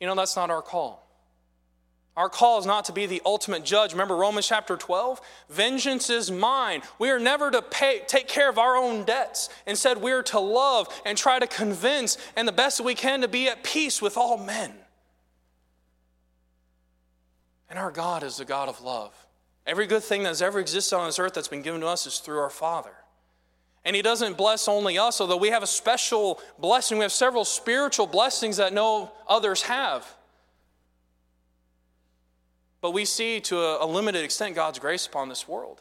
You 0.00 0.06
know, 0.06 0.14
that's 0.14 0.36
not 0.36 0.50
our 0.50 0.62
call. 0.62 1.03
Our 2.16 2.28
call 2.28 2.60
is 2.60 2.66
not 2.66 2.84
to 2.84 2.92
be 2.92 3.06
the 3.06 3.20
ultimate 3.24 3.64
judge. 3.64 3.92
Remember 3.92 4.14
Romans 4.14 4.46
chapter 4.46 4.76
12? 4.76 5.20
Vengeance 5.50 6.10
is 6.10 6.30
mine. 6.30 6.82
We 7.00 7.10
are 7.10 7.18
never 7.18 7.50
to 7.50 7.60
pay, 7.60 8.02
take 8.06 8.28
care 8.28 8.48
of 8.48 8.56
our 8.56 8.76
own 8.76 9.04
debts. 9.04 9.48
Instead, 9.66 10.00
we 10.00 10.12
are 10.12 10.22
to 10.24 10.38
love 10.38 10.88
and 11.04 11.18
try 11.18 11.40
to 11.40 11.46
convince, 11.48 12.16
and 12.36 12.46
the 12.46 12.52
best 12.52 12.78
that 12.78 12.84
we 12.84 12.94
can 12.94 13.22
to 13.22 13.28
be 13.28 13.48
at 13.48 13.64
peace 13.64 14.00
with 14.00 14.16
all 14.16 14.36
men. 14.36 14.72
And 17.68 17.78
our 17.80 17.90
God 17.90 18.22
is 18.22 18.36
the 18.36 18.44
God 18.44 18.68
of 18.68 18.80
love. 18.80 19.12
Every 19.66 19.86
good 19.86 20.04
thing 20.04 20.22
that 20.22 20.28
has 20.28 20.42
ever 20.42 20.60
existed 20.60 20.96
on 20.96 21.06
this 21.06 21.18
earth 21.18 21.34
that's 21.34 21.48
been 21.48 21.62
given 21.62 21.80
to 21.80 21.88
us 21.88 22.06
is 22.06 22.18
through 22.18 22.38
our 22.38 22.50
Father. 22.50 22.92
And 23.84 23.96
He 23.96 24.02
doesn't 24.02 24.36
bless 24.36 24.68
only 24.68 24.98
us, 24.98 25.20
although 25.20 25.36
we 25.36 25.48
have 25.48 25.64
a 25.64 25.66
special 25.66 26.40
blessing. 26.60 26.98
We 26.98 27.02
have 27.02 27.12
several 27.12 27.44
spiritual 27.44 28.06
blessings 28.06 28.58
that 28.58 28.72
no 28.72 29.10
others 29.26 29.62
have. 29.62 30.06
But 32.84 32.90
we 32.90 33.06
see 33.06 33.40
to 33.40 33.56
a, 33.82 33.86
limited 33.86 34.24
extent 34.24 34.54
God's 34.54 34.78
grace 34.78 35.06
upon 35.06 35.30
this 35.30 35.48
world. 35.48 35.80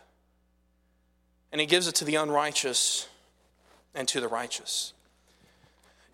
And 1.52 1.60
He 1.60 1.68
gives 1.68 1.86
it 1.86 1.96
to 1.96 2.06
the 2.06 2.16
unrighteous 2.16 3.10
and 3.94 4.08
to 4.08 4.22
the 4.22 4.30
righteous. 4.30 4.94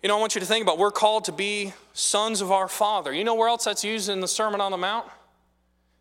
You 0.02 0.08
know, 0.08 0.16
I 0.16 0.20
want 0.20 0.34
you 0.34 0.40
to 0.40 0.46
think 0.48 0.64
about 0.64 0.78
we're 0.78 0.90
called 0.90 1.26
to 1.26 1.32
be 1.32 1.74
sons 1.92 2.40
of 2.40 2.50
our 2.50 2.66
Father. 2.66 3.12
You 3.12 3.22
know 3.22 3.36
where 3.36 3.48
else 3.48 3.66
that's 3.66 3.84
used 3.84 4.08
in 4.08 4.18
the 4.18 4.26
Sermon 4.26 4.60
on 4.60 4.72
the 4.72 4.78
Mount? 4.78 5.06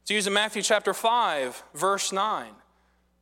It's 0.02 0.10
used 0.10 0.26
in 0.26 0.34
Matthew 0.34 0.64
chapter 0.64 0.96
5, 0.96 1.62
verse 1.76 2.12
9. 2.12 2.50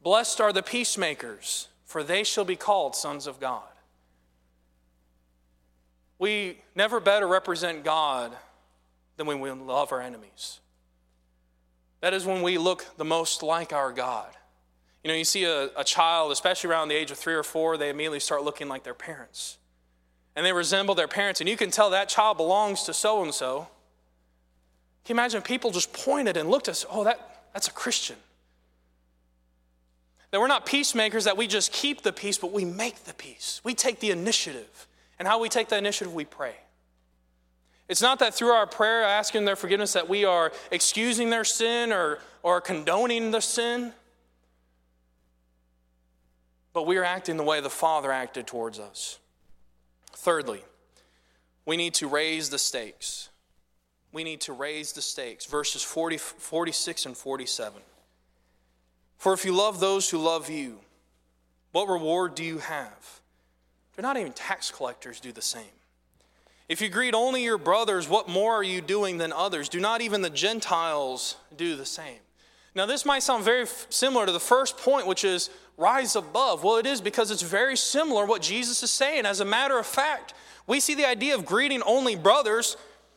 Blessed 0.02 0.40
are 0.40 0.54
the 0.54 0.64
peacemakers, 0.64 1.68
for 1.84 2.02
they 2.02 2.24
shall 2.24 2.46
be 2.46 2.56
called 2.56 2.96
sons 2.96 3.28
of 3.28 3.42
God. 3.42 3.68
We 6.18 6.60
never 6.76 7.02
better 7.02 7.28
represent 7.28 7.84
God 7.84 8.32
than 9.18 9.28
when 9.28 9.42
we 9.42 9.52
love 9.52 9.92
our 9.92 10.00
enemies. 10.00 10.62
That 12.02 12.14
is 12.14 12.26
when 12.26 12.42
we 12.42 12.58
look 12.58 12.86
the 12.98 13.06
most 13.06 13.44
like 13.44 13.74
our 13.74 13.92
God. 13.92 14.30
You 15.04 15.10
know, 15.10 15.16
you 15.16 15.26
see 15.26 15.46
a, 15.46 15.70
a 15.76 15.84
child, 15.84 16.32
especially 16.32 16.70
around 16.70 16.90
the 16.90 16.96
age 16.96 17.12
of 17.12 17.18
three 17.18 17.34
or 17.34 17.44
four, 17.44 17.78
they 17.78 17.90
immediately 17.90 18.20
start 18.20 18.44
looking 18.44 18.68
like 18.68 18.84
their 18.84 18.94
parents. 18.94 19.58
And 20.36 20.46
they 20.46 20.54
resemble 20.54 20.96
their 20.96 21.08
parents, 21.08 21.40
and 21.42 21.50
you 21.50 21.58
can 21.58 21.72
tell 21.72 21.90
that 21.92 22.10
child 22.10 22.38
belongs 22.38 22.84
to 22.84 22.94
so 22.94 23.24
and 23.24 23.34
so 23.34 23.68
can 25.08 25.16
you 25.16 25.22
imagine 25.22 25.42
people 25.42 25.72
just 25.72 25.94
pointed 25.94 26.36
and 26.36 26.50
looked 26.50 26.68
at 26.68 26.74
us, 26.74 26.86
oh, 26.90 27.06
that, 27.06 27.46
that's 27.54 27.70
a 27.70 27.72
Christian? 27.72 28.18
That 30.32 30.42
we're 30.42 30.48
not 30.48 30.66
peacemakers, 30.66 31.24
that 31.24 31.38
we 31.38 31.48
just 31.48 31.72
keep 31.72 32.02
the 32.02 32.12
peace, 32.12 32.38
but 32.38 32.52
we 32.52 32.66
make 32.66 33.06
the 33.06 33.14
peace. 33.14 33.62
We 33.64 33.74
take 33.74 34.02
the 34.02 34.12
initiative. 34.12 34.86
And 35.18 35.26
how 35.26 35.40
we 35.40 35.48
take 35.48 35.70
the 35.70 35.78
initiative, 35.78 36.14
we 36.14 36.26
pray. 36.26 36.56
It's 37.88 38.02
not 38.02 38.20
that 38.20 38.34
through 38.34 38.52
our 38.52 38.68
prayer 38.68 39.04
asking 39.04 39.46
their 39.46 39.56
forgiveness 39.56 39.94
that 39.94 40.10
we 40.10 40.26
are 40.26 40.52
excusing 40.72 41.30
their 41.30 41.46
sin 41.46 41.94
or, 41.94 42.20
or 42.44 42.60
condoning 42.60 43.32
the 43.32 43.40
sin, 43.40 43.94
but 46.74 46.86
we 46.86 46.98
are 46.98 47.04
acting 47.04 47.38
the 47.38 47.44
way 47.44 47.62
the 47.62 47.70
Father 47.70 48.12
acted 48.12 48.46
towards 48.46 48.78
us. 48.78 49.20
Thirdly, 50.12 50.62
we 51.66 51.78
need 51.78 51.94
to 51.96 52.08
raise 52.08 52.50
the 52.50 52.60
stakes. 52.60 53.30
We 54.12 54.24
need 54.24 54.42
to 54.42 54.54
raise 54.54 54.94
the 54.94 55.02
stakes. 55.02 55.46
Verses 55.46 55.84
40, 55.84 56.18
46 56.18 57.06
and 57.06 57.18
47. 57.18 57.82
For 59.18 59.34
if 59.34 59.46
you 59.46 59.54
love 59.54 59.80
those 59.80 60.10
who 60.10 60.18
love 60.18 60.50
you, 60.50 60.80
what 61.72 61.88
reward 61.88 62.36
do 62.36 62.44
you 62.44 62.60
have? 62.60 63.22
Do 63.96 64.02
not 64.02 64.18
even 64.18 64.34
tax 64.34 64.72
collectors 64.72 65.20
do 65.20 65.32
the 65.32 65.42
same? 65.42 65.64
If 66.70 66.82
you 66.82 66.90
greet 66.90 67.14
only 67.14 67.44
your 67.44 67.58
brothers, 67.58 68.10
what 68.10 68.28
more 68.28 68.56
are 68.56 68.64
you 68.64 68.82
doing 68.82 69.18
than 69.18 69.32
others? 69.32 69.70
Do 69.70 69.80
not 69.80 70.02
even 70.02 70.22
the 70.22 70.30
Gentiles 70.30 71.38
do 71.56 71.76
the 71.76 71.86
same? 71.86 72.20
Now, 72.76 72.86
this 72.86 73.06
might 73.06 73.24
sound 73.24 73.44
very 73.44 73.66
similar 73.90 74.26
to 74.26 74.32
the 74.32 74.40
first 74.40 74.78
point, 74.78 75.08
which 75.08 75.24
is 75.24 75.50
rise 75.78 76.16
above. 76.16 76.64
Well, 76.64 76.78
it 76.78 76.86
is 76.86 77.00
because 77.02 77.32
it's 77.32 77.42
very 77.42 77.78
similar 77.78 78.26
what 78.26 78.42
Jesus 78.42 78.84
is 78.84 78.92
saying. 78.92 79.26
As 79.26 79.40
a 79.40 79.46
matter 79.46 79.80
of 79.80 79.86
fact, 79.86 80.34
we 80.68 80.80
see 80.80 80.94
the 80.94 81.08
idea 81.08 81.36
of 81.36 81.46
greeting 81.46 81.82
only 81.84 82.16
brothers. 82.16 82.76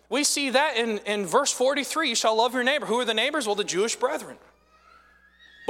We 0.08 0.24
see 0.24 0.50
that 0.50 0.76
in, 0.76 0.98
in 0.98 1.26
verse 1.26 1.52
43 1.52 2.10
you 2.10 2.14
shall 2.14 2.36
love 2.36 2.54
your 2.54 2.64
neighbor. 2.64 2.86
Who 2.86 3.00
are 3.00 3.04
the 3.04 3.14
neighbors? 3.14 3.46
Well, 3.46 3.56
the 3.56 3.64
Jewish 3.64 3.96
brethren. 3.96 4.38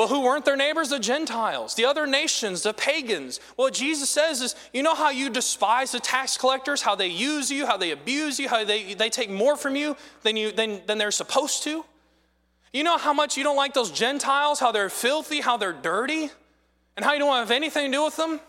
But 0.01 0.09
who 0.09 0.23
weren't 0.23 0.47
their 0.47 0.57
neighbors? 0.57 0.89
The 0.89 0.99
Gentiles, 0.99 1.75
the 1.75 1.85
other 1.85 2.07
nations, 2.07 2.63
the 2.63 2.73
pagans. 2.73 3.39
What 3.57 3.75
Jesus 3.75 4.09
says 4.09 4.41
is, 4.41 4.57
you 4.73 4.83
know 4.83 4.95
how 4.95 5.11
you 5.11 5.29
despise 5.29 5.93
the 5.93 6.01
tax 6.01 6.39
collectors, 6.39 6.81
how 6.81 6.95
they 6.95 7.09
use 7.09 7.51
you, 7.51 7.67
how 7.67 7.77
they 7.77 7.91
abuse 7.91 8.41
you, 8.41 8.49
how 8.49 8.65
they, 8.65 8.95
they 8.95 9.11
take 9.11 9.29
more 9.29 9.59
from 9.59 9.77
you 9.77 9.99
than, 10.23 10.39
you 10.39 10.53
than, 10.53 10.81
than 10.87 10.97
they're 10.97 11.11
supposed 11.11 11.65
to? 11.65 11.85
You 12.73 12.83
know 12.83 12.97
how 12.97 13.13
much 13.13 13.37
you 13.37 13.45
don't 13.45 13.59
like 13.59 13.75
those 13.75 13.91
Gentiles, 13.91 14.59
how 14.59 14.73
they're 14.73 14.89
filthy, 14.89 15.43
how 15.43 15.59
they're 15.59 15.75
dirty, 15.75 16.31
and 16.97 17.05
how 17.05 17.13
you 17.13 17.19
don't 17.19 17.37
have 17.37 17.51
anything 17.51 17.93
to 17.93 17.99
do 17.99 18.03
with 18.03 18.17
them? 18.17 18.41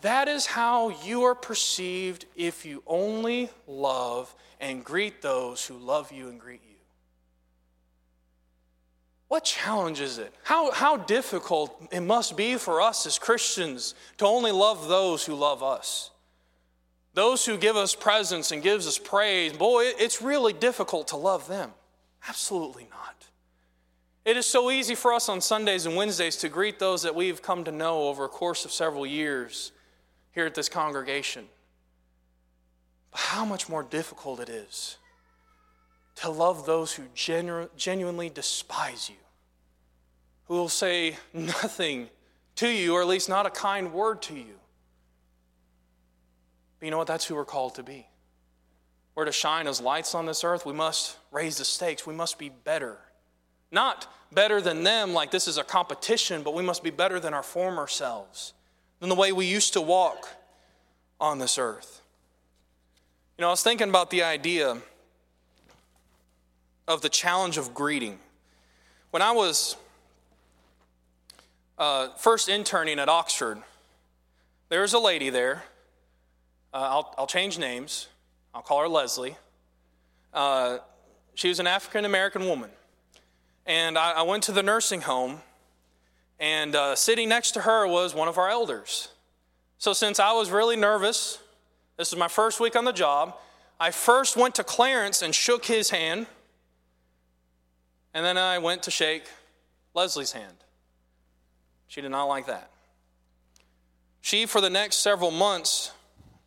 That 0.00 0.26
is 0.26 0.46
how 0.46 0.88
you 1.04 1.24
are 1.24 1.34
perceived 1.34 2.24
if 2.34 2.64
you 2.64 2.82
only 2.86 3.50
love 3.66 4.34
and 4.58 4.82
greet 4.82 5.20
those 5.20 5.66
who 5.66 5.76
love 5.76 6.10
you 6.10 6.30
and 6.30 6.40
greet 6.40 6.62
you. 6.66 6.79
What 9.30 9.44
challenge 9.44 10.00
is 10.00 10.18
it? 10.18 10.34
How, 10.42 10.72
how 10.72 10.96
difficult 10.96 11.80
it 11.92 12.00
must 12.00 12.36
be 12.36 12.56
for 12.56 12.82
us 12.82 13.06
as 13.06 13.16
Christians 13.16 13.94
to 14.16 14.26
only 14.26 14.50
love 14.50 14.88
those 14.88 15.24
who 15.24 15.36
love 15.36 15.62
us. 15.62 16.10
Those 17.14 17.46
who 17.46 17.56
give 17.56 17.76
us 17.76 17.94
presents 17.94 18.50
and 18.50 18.60
gives 18.60 18.88
us 18.88 18.98
praise, 18.98 19.52
boy, 19.52 19.84
it's 19.84 20.20
really 20.20 20.52
difficult 20.52 21.06
to 21.08 21.16
love 21.16 21.46
them. 21.46 21.70
Absolutely 22.28 22.88
not. 22.90 23.28
It 24.24 24.36
is 24.36 24.46
so 24.46 24.68
easy 24.68 24.96
for 24.96 25.12
us 25.12 25.28
on 25.28 25.40
Sundays 25.40 25.86
and 25.86 25.94
Wednesdays 25.94 26.34
to 26.38 26.48
greet 26.48 26.80
those 26.80 27.02
that 27.02 27.14
we've 27.14 27.40
come 27.40 27.62
to 27.62 27.72
know 27.72 28.08
over 28.08 28.24
a 28.24 28.28
course 28.28 28.64
of 28.64 28.72
several 28.72 29.06
years 29.06 29.70
here 30.32 30.46
at 30.46 30.56
this 30.56 30.68
congregation. 30.68 31.46
But 33.12 33.20
how 33.20 33.44
much 33.44 33.68
more 33.68 33.84
difficult 33.84 34.40
it 34.40 34.48
is 34.48 34.96
to 36.20 36.30
love 36.30 36.66
those 36.66 36.92
who 36.92 37.04
genu- 37.14 37.68
genuinely 37.76 38.28
despise 38.28 39.08
you, 39.08 39.16
who 40.44 40.54
will 40.54 40.68
say 40.68 41.16
nothing 41.32 42.08
to 42.56 42.68
you, 42.68 42.94
or 42.94 43.00
at 43.00 43.08
least 43.08 43.28
not 43.28 43.46
a 43.46 43.50
kind 43.50 43.92
word 43.92 44.20
to 44.22 44.34
you. 44.34 44.58
But 46.78 46.86
you 46.86 46.90
know 46.90 46.98
what? 46.98 47.06
That's 47.06 47.24
who 47.24 47.34
we're 47.34 47.44
called 47.44 47.74
to 47.76 47.82
be. 47.82 48.06
We're 49.14 49.24
to 49.24 49.32
shine 49.32 49.66
as 49.66 49.80
lights 49.80 50.14
on 50.14 50.26
this 50.26 50.44
earth. 50.44 50.66
We 50.66 50.72
must 50.72 51.16
raise 51.30 51.56
the 51.56 51.64
stakes. 51.64 52.06
We 52.06 52.14
must 52.14 52.38
be 52.38 52.48
better. 52.48 52.98
Not 53.72 54.06
better 54.32 54.60
than 54.60 54.82
them, 54.82 55.14
like 55.14 55.30
this 55.30 55.48
is 55.48 55.58
a 55.58 55.64
competition, 55.64 56.42
but 56.42 56.54
we 56.54 56.62
must 56.62 56.82
be 56.82 56.90
better 56.90 57.18
than 57.18 57.34
our 57.34 57.42
former 57.42 57.86
selves, 57.86 58.52
than 58.98 59.08
the 59.08 59.14
way 59.14 59.32
we 59.32 59.46
used 59.46 59.72
to 59.72 59.80
walk 59.80 60.28
on 61.18 61.38
this 61.38 61.56
earth. 61.58 62.02
You 63.38 63.42
know, 63.42 63.48
I 63.48 63.52
was 63.52 63.62
thinking 63.62 63.88
about 63.88 64.10
the 64.10 64.22
idea 64.22 64.78
of 66.86 67.02
the 67.02 67.08
challenge 67.08 67.56
of 67.58 67.74
greeting. 67.74 68.18
When 69.10 69.22
I 69.22 69.32
was 69.32 69.76
uh, 71.78 72.08
first 72.16 72.48
interning 72.48 72.98
at 72.98 73.08
Oxford, 73.08 73.62
there 74.68 74.82
was 74.82 74.92
a 74.92 74.98
lady 74.98 75.30
there. 75.30 75.64
Uh, 76.72 76.76
I'll, 76.76 77.14
I'll, 77.18 77.26
change 77.26 77.58
names. 77.58 78.08
I'll 78.54 78.62
call 78.62 78.80
her 78.80 78.88
Leslie. 78.88 79.36
Uh, 80.32 80.78
she 81.34 81.48
was 81.48 81.58
an 81.58 81.66
African 81.66 82.04
American 82.04 82.46
woman. 82.46 82.70
And 83.66 83.98
I, 83.98 84.12
I, 84.12 84.22
went 84.22 84.44
to 84.44 84.52
the 84.52 84.62
nursing 84.62 85.02
home, 85.02 85.40
and 86.38 86.74
uh, 86.74 86.94
sitting 86.94 87.28
next 87.28 87.52
to 87.52 87.60
her 87.62 87.86
was 87.86 88.14
one 88.14 88.28
of 88.28 88.38
our 88.38 88.48
elders. 88.48 89.08
So, 89.78 89.92
since 89.92 90.20
I 90.20 90.32
was 90.32 90.50
really 90.50 90.76
nervous, 90.76 91.38
this 91.96 92.12
is 92.12 92.18
my 92.18 92.28
first 92.28 92.60
week 92.60 92.76
on 92.76 92.84
the 92.84 92.92
job, 92.92 93.36
I 93.78 93.90
first 93.90 94.36
went 94.36 94.54
to 94.56 94.64
Clarence 94.64 95.22
and 95.22 95.34
shook 95.34 95.64
his 95.64 95.90
hand. 95.90 96.26
And 98.12 98.24
then 98.24 98.36
I 98.36 98.58
went 98.58 98.84
to 98.84 98.90
shake 98.90 99.24
Leslie's 99.94 100.32
hand. 100.32 100.56
She 101.88 102.00
did 102.00 102.10
not 102.10 102.24
like 102.24 102.46
that. 102.46 102.70
She, 104.20 104.46
for 104.46 104.60
the 104.60 104.70
next 104.70 104.96
several 104.96 105.30
months, 105.30 105.92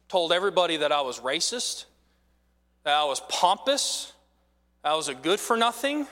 told 0.08 0.32
everybody 0.32 0.78
that 0.78 0.91
I 0.91 1.02
was 1.02 1.19
racist, 1.19 1.86
that 2.84 2.93
I 2.93 3.04
was 3.06 3.19
pompous, 3.30 4.13
that 4.84 4.91
I 4.91 4.95
was 4.95 5.08
a 5.08 5.15
good 5.15 5.39
for 5.39 5.58
nothing, 5.58 6.08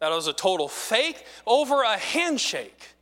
that 0.00 0.12
I 0.12 0.14
was 0.14 0.26
a 0.26 0.32
total 0.32 0.68
fake 0.68 1.24
over 1.46 1.82
a 1.82 1.96
handshake. 1.96 2.94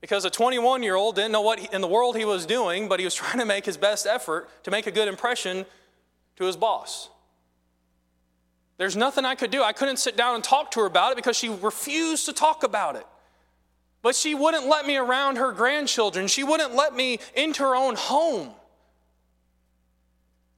Because 0.00 0.24
a 0.24 0.30
21 0.30 0.82
year 0.82 0.94
old 0.94 1.16
didn't 1.16 1.32
know 1.32 1.40
what 1.40 1.58
in 1.72 1.80
the 1.80 1.88
world 1.88 2.16
he 2.16 2.24
was 2.24 2.46
doing, 2.46 2.88
but 2.88 3.00
he 3.00 3.04
was 3.04 3.14
trying 3.14 3.38
to 3.38 3.44
make 3.44 3.64
his 3.64 3.76
best 3.76 4.06
effort 4.06 4.48
to 4.64 4.70
make 4.70 4.86
a 4.86 4.90
good 4.90 5.08
impression 5.08 5.66
to 6.36 6.44
his 6.44 6.56
boss. 6.56 7.08
There's 8.78 8.96
nothing 8.96 9.24
I 9.24 9.34
could 9.34 9.50
do. 9.50 9.62
I 9.62 9.72
couldn't 9.72 9.98
sit 9.98 10.16
down 10.16 10.34
and 10.34 10.44
talk 10.44 10.70
to 10.72 10.80
her 10.80 10.86
about 10.86 11.12
it 11.12 11.16
because 11.16 11.36
she 11.36 11.48
refused 11.48 12.26
to 12.26 12.32
talk 12.32 12.62
about 12.62 12.96
it. 12.96 13.06
But 14.02 14.14
she 14.14 14.34
wouldn't 14.34 14.66
let 14.66 14.86
me 14.86 14.96
around 14.96 15.36
her 15.36 15.52
grandchildren. 15.52 16.28
She 16.28 16.44
wouldn't 16.44 16.74
let 16.74 16.94
me 16.94 17.18
into 17.34 17.62
her 17.62 17.74
own 17.74 17.96
home. 17.96 18.50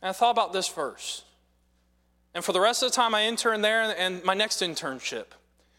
And 0.02 0.10
I 0.10 0.12
thought 0.12 0.32
about 0.32 0.52
this 0.52 0.68
verse. 0.68 1.24
And 2.34 2.44
for 2.44 2.52
the 2.52 2.60
rest 2.60 2.82
of 2.82 2.90
the 2.90 2.96
time 2.96 3.14
I 3.14 3.24
interned 3.24 3.64
there 3.64 3.94
and 3.96 4.22
my 4.24 4.34
next 4.34 4.60
internship, 4.60 5.26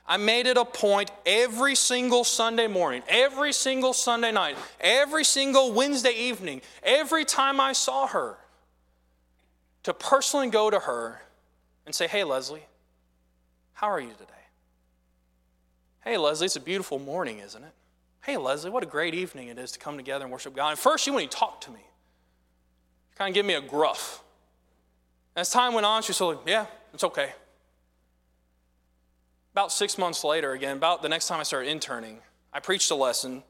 I 0.08 0.18
made 0.18 0.48
it 0.48 0.58
a 0.58 0.66
point 0.66 1.12
every 1.26 1.76
single 1.76 2.24
Sunday 2.24 2.66
morning, 2.66 3.04
every 3.08 3.54
single 3.54 3.94
Sunday 3.94 4.32
night, 4.32 4.58
every 4.82 5.24
single 5.24 5.72
Wednesday 5.72 6.14
evening, 6.14 6.62
every 6.82 7.26
time 7.26 7.60
I 7.60 7.74
saw 7.74 8.08
her, 8.08 8.38
to 9.84 9.94
personally 9.94 10.50
go 10.50 10.70
to 10.72 10.80
her 10.80 11.22
and 11.90 11.96
say, 11.96 12.08
Hey, 12.08 12.24
Leslie, 12.24 12.68
how 13.74 13.88
are 13.88 14.00
you 14.00 14.12
today? 14.12 14.26
Hey, 16.02 16.18
Leslie, 16.18 16.46
it's 16.46 16.56
a 16.56 16.62
beautiful 16.62 17.00
morning, 17.00 17.40
isn't 17.40 17.64
it? 17.64 17.74
Hey, 18.24 18.38
Leslie, 18.38 18.70
what 18.70 18.84
a 18.84 18.86
great 18.86 19.16
evening 19.16 19.48
it 19.48 19.58
is 19.58 19.72
to 19.72 19.80
come 19.80 19.98
together 19.98 20.24
and 20.24 20.32
worship 20.32 20.56
God. 20.56 20.70
And 20.70 20.78
first, 20.78 21.04
she 21.04 21.10
wouldn't 21.10 21.32
even 21.32 21.40
talk 21.40 21.62
to 21.62 21.72
me. 21.72 21.80
She 21.80 23.18
kind 23.18 23.30
of 23.30 23.34
give 23.34 23.44
me 23.44 23.56
a 23.56 23.62
gruff. 23.62 24.22
As 25.36 25.50
time 25.50 25.74
went 25.74 25.88
on, 25.88 26.04
she 26.04 26.14
said, 26.14 26.38
Yeah, 26.46 26.68
it's 26.94 27.04
okay. 27.04 27.32
About 29.54 29.72
six 29.72 29.98
months 29.98 30.24
later, 30.24 30.52
again, 30.52 30.78
about 30.78 31.02
the 31.02 31.10
next 31.10 31.28
time 31.28 31.40
I 31.40 31.44
started 31.44 31.72
interning, 31.72 32.20
I 32.54 32.60
preached 32.60 32.92
a 32.92 32.96
lesson. 32.96 33.42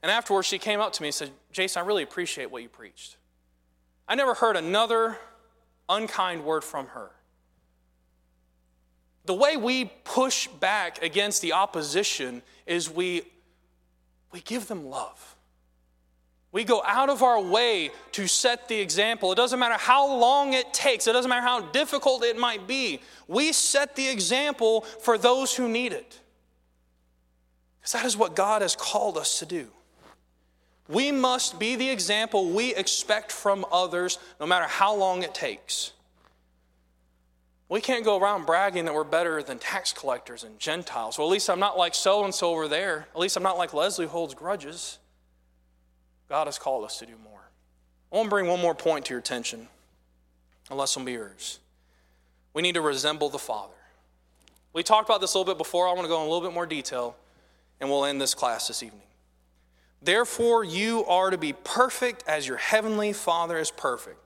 And 0.00 0.12
afterwards, 0.12 0.46
she 0.46 0.60
came 0.60 0.78
up 0.78 0.92
to 0.92 1.02
me 1.02 1.08
and 1.08 1.14
said, 1.14 1.32
Jason, 1.50 1.82
I 1.82 1.86
really 1.86 2.04
appreciate 2.04 2.52
what 2.52 2.62
you 2.62 2.68
preached. 2.68 3.16
I 4.06 4.14
never 4.14 4.34
heard 4.34 4.56
another 4.56 5.18
unkind 5.88 6.44
word 6.44 6.62
from 6.62 6.86
her 6.88 7.10
the 9.28 9.34
way 9.34 9.58
we 9.58 9.84
push 10.04 10.46
back 10.46 11.02
against 11.02 11.42
the 11.42 11.52
opposition 11.52 12.40
is 12.66 12.88
we, 12.88 13.20
we 14.32 14.40
give 14.40 14.68
them 14.68 14.88
love. 14.88 15.36
We 16.50 16.64
go 16.64 16.82
out 16.82 17.10
of 17.10 17.22
our 17.22 17.38
way 17.38 17.90
to 18.12 18.26
set 18.26 18.68
the 18.68 18.80
example. 18.80 19.30
It 19.30 19.34
doesn't 19.34 19.58
matter 19.58 19.76
how 19.76 20.16
long 20.16 20.54
it 20.54 20.72
takes, 20.72 21.06
it 21.06 21.12
doesn't 21.12 21.28
matter 21.28 21.46
how 21.46 21.60
difficult 21.60 22.24
it 22.24 22.38
might 22.38 22.66
be. 22.66 23.00
We 23.26 23.52
set 23.52 23.96
the 23.96 24.08
example 24.08 24.80
for 24.80 25.18
those 25.18 25.54
who 25.54 25.68
need 25.68 25.92
it. 25.92 26.18
Because 27.78 27.92
that 27.92 28.06
is 28.06 28.16
what 28.16 28.34
God 28.34 28.62
has 28.62 28.74
called 28.74 29.18
us 29.18 29.40
to 29.40 29.46
do. 29.46 29.68
We 30.88 31.12
must 31.12 31.58
be 31.58 31.76
the 31.76 31.90
example 31.90 32.48
we 32.48 32.74
expect 32.74 33.30
from 33.30 33.66
others, 33.70 34.18
no 34.40 34.46
matter 34.46 34.66
how 34.66 34.94
long 34.94 35.22
it 35.22 35.34
takes. 35.34 35.92
We 37.68 37.80
can't 37.82 38.04
go 38.04 38.18
around 38.18 38.46
bragging 38.46 38.86
that 38.86 38.94
we're 38.94 39.04
better 39.04 39.42
than 39.42 39.58
tax 39.58 39.92
collectors 39.92 40.42
and 40.42 40.58
Gentiles. 40.58 41.18
Well, 41.18 41.26
at 41.28 41.30
least 41.30 41.50
I'm 41.50 41.60
not 41.60 41.76
like 41.76 41.94
so 41.94 42.24
and 42.24 42.34
so 42.34 42.50
over 42.50 42.66
there. 42.66 43.08
At 43.14 43.18
least 43.18 43.36
I'm 43.36 43.42
not 43.42 43.58
like 43.58 43.74
Leslie 43.74 44.06
who 44.06 44.10
holds 44.10 44.34
grudges. 44.34 44.98
God 46.28 46.46
has 46.46 46.58
called 46.58 46.84
us 46.84 46.98
to 46.98 47.06
do 47.06 47.14
more. 47.22 47.50
I 48.10 48.16
want 48.16 48.26
to 48.26 48.30
bring 48.30 48.46
one 48.46 48.60
more 48.60 48.74
point 48.74 49.04
to 49.06 49.10
your 49.10 49.18
attention. 49.18 49.68
unless 50.70 50.96
be 50.96 51.12
yours. 51.12 51.58
We 52.54 52.62
need 52.62 52.74
to 52.74 52.80
resemble 52.80 53.28
the 53.28 53.38
Father. 53.38 53.74
We 54.72 54.82
talked 54.82 55.08
about 55.08 55.20
this 55.20 55.34
a 55.34 55.38
little 55.38 55.52
bit 55.52 55.58
before. 55.58 55.88
I 55.88 55.92
want 55.92 56.04
to 56.04 56.08
go 56.08 56.20
in 56.20 56.26
a 56.26 56.30
little 56.30 56.46
bit 56.46 56.54
more 56.54 56.66
detail, 56.66 57.16
and 57.80 57.90
we'll 57.90 58.04
end 58.04 58.20
this 58.20 58.34
class 58.34 58.68
this 58.68 58.82
evening. 58.82 59.02
Therefore, 60.02 60.64
you 60.64 61.04
are 61.06 61.30
to 61.30 61.38
be 61.38 61.52
perfect 61.52 62.24
as 62.26 62.46
your 62.46 62.56
heavenly 62.56 63.12
Father 63.12 63.58
is 63.58 63.70
perfect. 63.70 64.18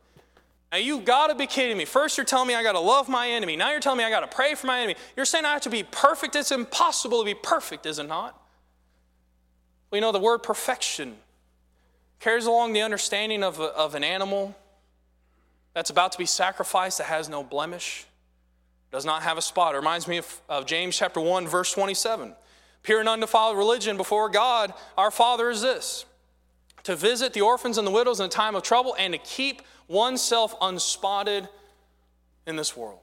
Now, 0.73 0.79
you 0.79 1.01
got 1.01 1.27
to 1.27 1.35
be 1.35 1.47
kidding 1.47 1.77
me. 1.77 1.85
First, 1.85 2.17
you're 2.17 2.25
telling 2.25 2.49
me 2.49 2.55
I 2.55 2.63
got 2.63 2.73
to 2.73 2.81
love 2.81 3.07
my 3.07 3.29
enemy. 3.29 3.57
Now, 3.57 3.71
you're 3.71 3.81
telling 3.81 3.99
me 3.99 4.05
I 4.05 4.11
got 4.11 4.21
to 4.21 4.35
pray 4.35 4.55
for 4.55 4.67
my 4.67 4.79
enemy. 4.79 4.97
You're 5.15 5.27
saying 5.27 5.45
I 5.45 5.53
have 5.53 5.61
to 5.63 5.71
be 5.71 5.83
perfect. 5.83 6.35
It's 6.35 6.51
impossible 6.51 7.21
to 7.21 7.27
be 7.27 7.35
perfect, 7.35 7.85
is 7.85 7.99
it 7.99 8.09
not? 8.09 8.41
We 9.91 10.01
know 10.01 10.13
the 10.13 10.19
word 10.19 10.39
perfection 10.39 11.17
carries 12.21 12.47
along 12.47 12.73
the 12.73 12.81
understanding 12.81 13.43
of, 13.43 13.61
a, 13.61 13.65
of 13.65 13.95
an 13.95 14.03
animal 14.03 14.57
that's 15.75 15.91
about 15.91 16.13
to 16.13 16.19
be 16.19 16.25
sacrificed 16.25 16.99
that 16.99 17.09
has 17.09 17.29
no 17.29 17.45
blemish, 17.45 18.07
does 18.91 19.05
not 19.05 19.23
have 19.23 19.37
a 19.37 19.43
spot. 19.43 19.75
It 19.75 19.79
reminds 19.79 20.09
me 20.09 20.19
of, 20.19 20.41
of 20.49 20.65
James 20.65 20.97
chapter 20.97 21.21
1, 21.21 21.49
verse 21.49 21.73
27. 21.73 22.33
Pure 22.83 23.01
and 23.01 23.09
undefiled 23.09 23.59
religion 23.59 23.99
before 23.99 24.31
God, 24.31 24.73
our 24.97 25.11
Father, 25.11 25.51
is 25.51 25.61
this 25.61 26.07
to 26.85 26.97
visit 26.97 27.33
the 27.33 27.41
orphans 27.41 27.79
and 27.79 27.87
the 27.87 27.91
widows 27.91 28.21
in 28.21 28.27
a 28.27 28.29
time 28.29 28.55
of 28.55 28.63
trouble 28.63 28.95
and 28.99 29.13
to 29.15 29.19
keep 29.19 29.63
oneself 29.89 30.55
unspotted 30.61 31.49
in 32.47 32.57
this 32.57 32.77
world. 32.77 32.99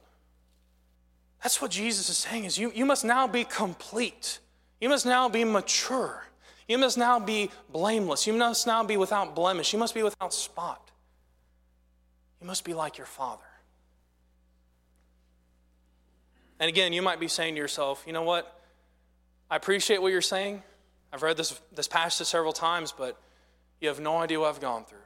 That's 1.41 1.61
what 1.61 1.71
Jesus 1.71 2.09
is 2.09 2.17
saying 2.17 2.45
is 2.45 2.57
you, 2.57 2.71
you 2.75 2.85
must 2.85 3.05
now 3.05 3.27
be 3.27 3.43
complete. 3.45 4.39
You 4.81 4.89
must 4.89 5.05
now 5.05 5.29
be 5.29 5.43
mature. 5.43 6.25
You 6.67 6.77
must 6.77 6.97
now 6.97 7.19
be 7.19 7.49
blameless. 7.71 8.27
You 8.27 8.33
must 8.33 8.67
now 8.67 8.83
be 8.83 8.97
without 8.97 9.35
blemish. 9.35 9.73
You 9.73 9.79
must 9.79 9.93
be 9.93 10.03
without 10.03 10.33
spot. 10.33 10.91
You 12.41 12.47
must 12.47 12.63
be 12.63 12.73
like 12.73 12.97
your 12.97 13.07
Father. 13.07 13.43
And 16.59 16.67
again, 16.67 16.91
you 16.91 17.01
might 17.01 17.19
be 17.19 17.29
saying 17.29 17.55
to 17.55 17.59
yourself, 17.59 18.03
you 18.05 18.11
know 18.11 18.23
what? 18.23 18.59
I 19.49 19.55
appreciate 19.55 20.01
what 20.01 20.11
you're 20.11 20.21
saying. 20.21 20.61
I've 21.11 21.23
read 21.23 21.37
this, 21.37 21.59
this 21.73 21.87
passage 21.87 22.27
several 22.27 22.53
times, 22.53 22.93
but 22.95 23.17
you 23.79 23.87
have 23.87 23.99
no 23.99 24.17
idea 24.17 24.39
what 24.39 24.49
I've 24.49 24.61
gone 24.61 24.85
through. 24.85 24.97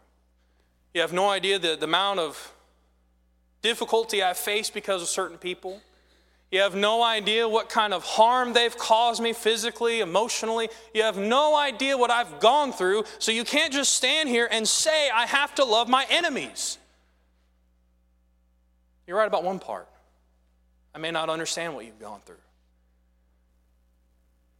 You 0.93 1.01
have 1.01 1.13
no 1.13 1.29
idea 1.29 1.59
the, 1.59 1.75
the 1.75 1.85
amount 1.85 2.19
of 2.19 2.53
difficulty 3.61 4.21
I've 4.21 4.37
faced 4.37 4.73
because 4.73 5.01
of 5.01 5.07
certain 5.07 5.37
people. 5.37 5.81
You 6.51 6.59
have 6.59 6.75
no 6.75 7.01
idea 7.01 7.49
what 7.49 7.69
kind 7.69 7.93
of 7.93 8.03
harm 8.03 8.53
they've 8.53 8.77
caused 8.77 9.21
me 9.21 9.33
physically, 9.33 10.01
emotionally. 10.01 10.69
You 10.93 11.01
have 11.01 11.17
no 11.17 11.55
idea 11.55 11.97
what 11.97 12.11
I've 12.11 12.39
gone 12.39 12.71
through, 12.71 13.05
so 13.17 13.31
you 13.31 13.43
can't 13.43 13.73
just 13.73 13.93
stand 13.93 14.29
here 14.29 14.47
and 14.51 14.67
say, 14.67 15.09
I 15.09 15.25
have 15.25 15.55
to 15.55 15.65
love 15.65 15.89
my 15.89 16.05
enemies. 16.11 16.77
You're 19.07 19.17
right 19.17 19.27
about 19.27 19.43
one 19.43 19.57
part. 19.57 19.87
I 20.93 20.99
may 20.99 21.09
not 21.09 21.29
understand 21.29 21.73
what 21.73 21.85
you've 21.85 21.99
gone 21.99 22.21
through. 22.23 22.35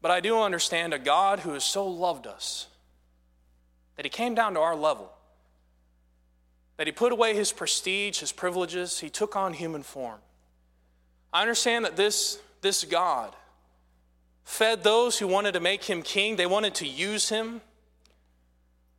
But 0.01 0.09
I 0.09 0.19
do 0.19 0.41
understand 0.41 0.93
a 0.93 0.99
God 0.99 1.41
who 1.41 1.53
has 1.53 1.63
so 1.63 1.87
loved 1.87 2.25
us 2.25 2.67
that 3.95 4.05
he 4.05 4.09
came 4.09 4.35
down 4.35 4.53
to 4.55 4.59
our 4.59 4.75
level, 4.75 5.11
that 6.77 6.87
he 6.87 6.93
put 6.93 7.11
away 7.11 7.35
his 7.35 7.51
prestige, 7.51 8.19
his 8.19 8.31
privileges, 8.31 8.99
he 8.99 9.09
took 9.09 9.35
on 9.35 9.53
human 9.53 9.83
form. 9.83 10.19
I 11.31 11.41
understand 11.41 11.85
that 11.85 11.95
this, 11.95 12.39
this 12.61 12.83
God 12.83 13.35
fed 14.43 14.83
those 14.83 15.17
who 15.17 15.27
wanted 15.27 15.53
to 15.53 15.59
make 15.59 15.83
him 15.83 16.01
king, 16.01 16.35
they 16.35 16.45
wanted 16.45 16.75
to 16.75 16.87
use 16.87 17.29
him. 17.29 17.61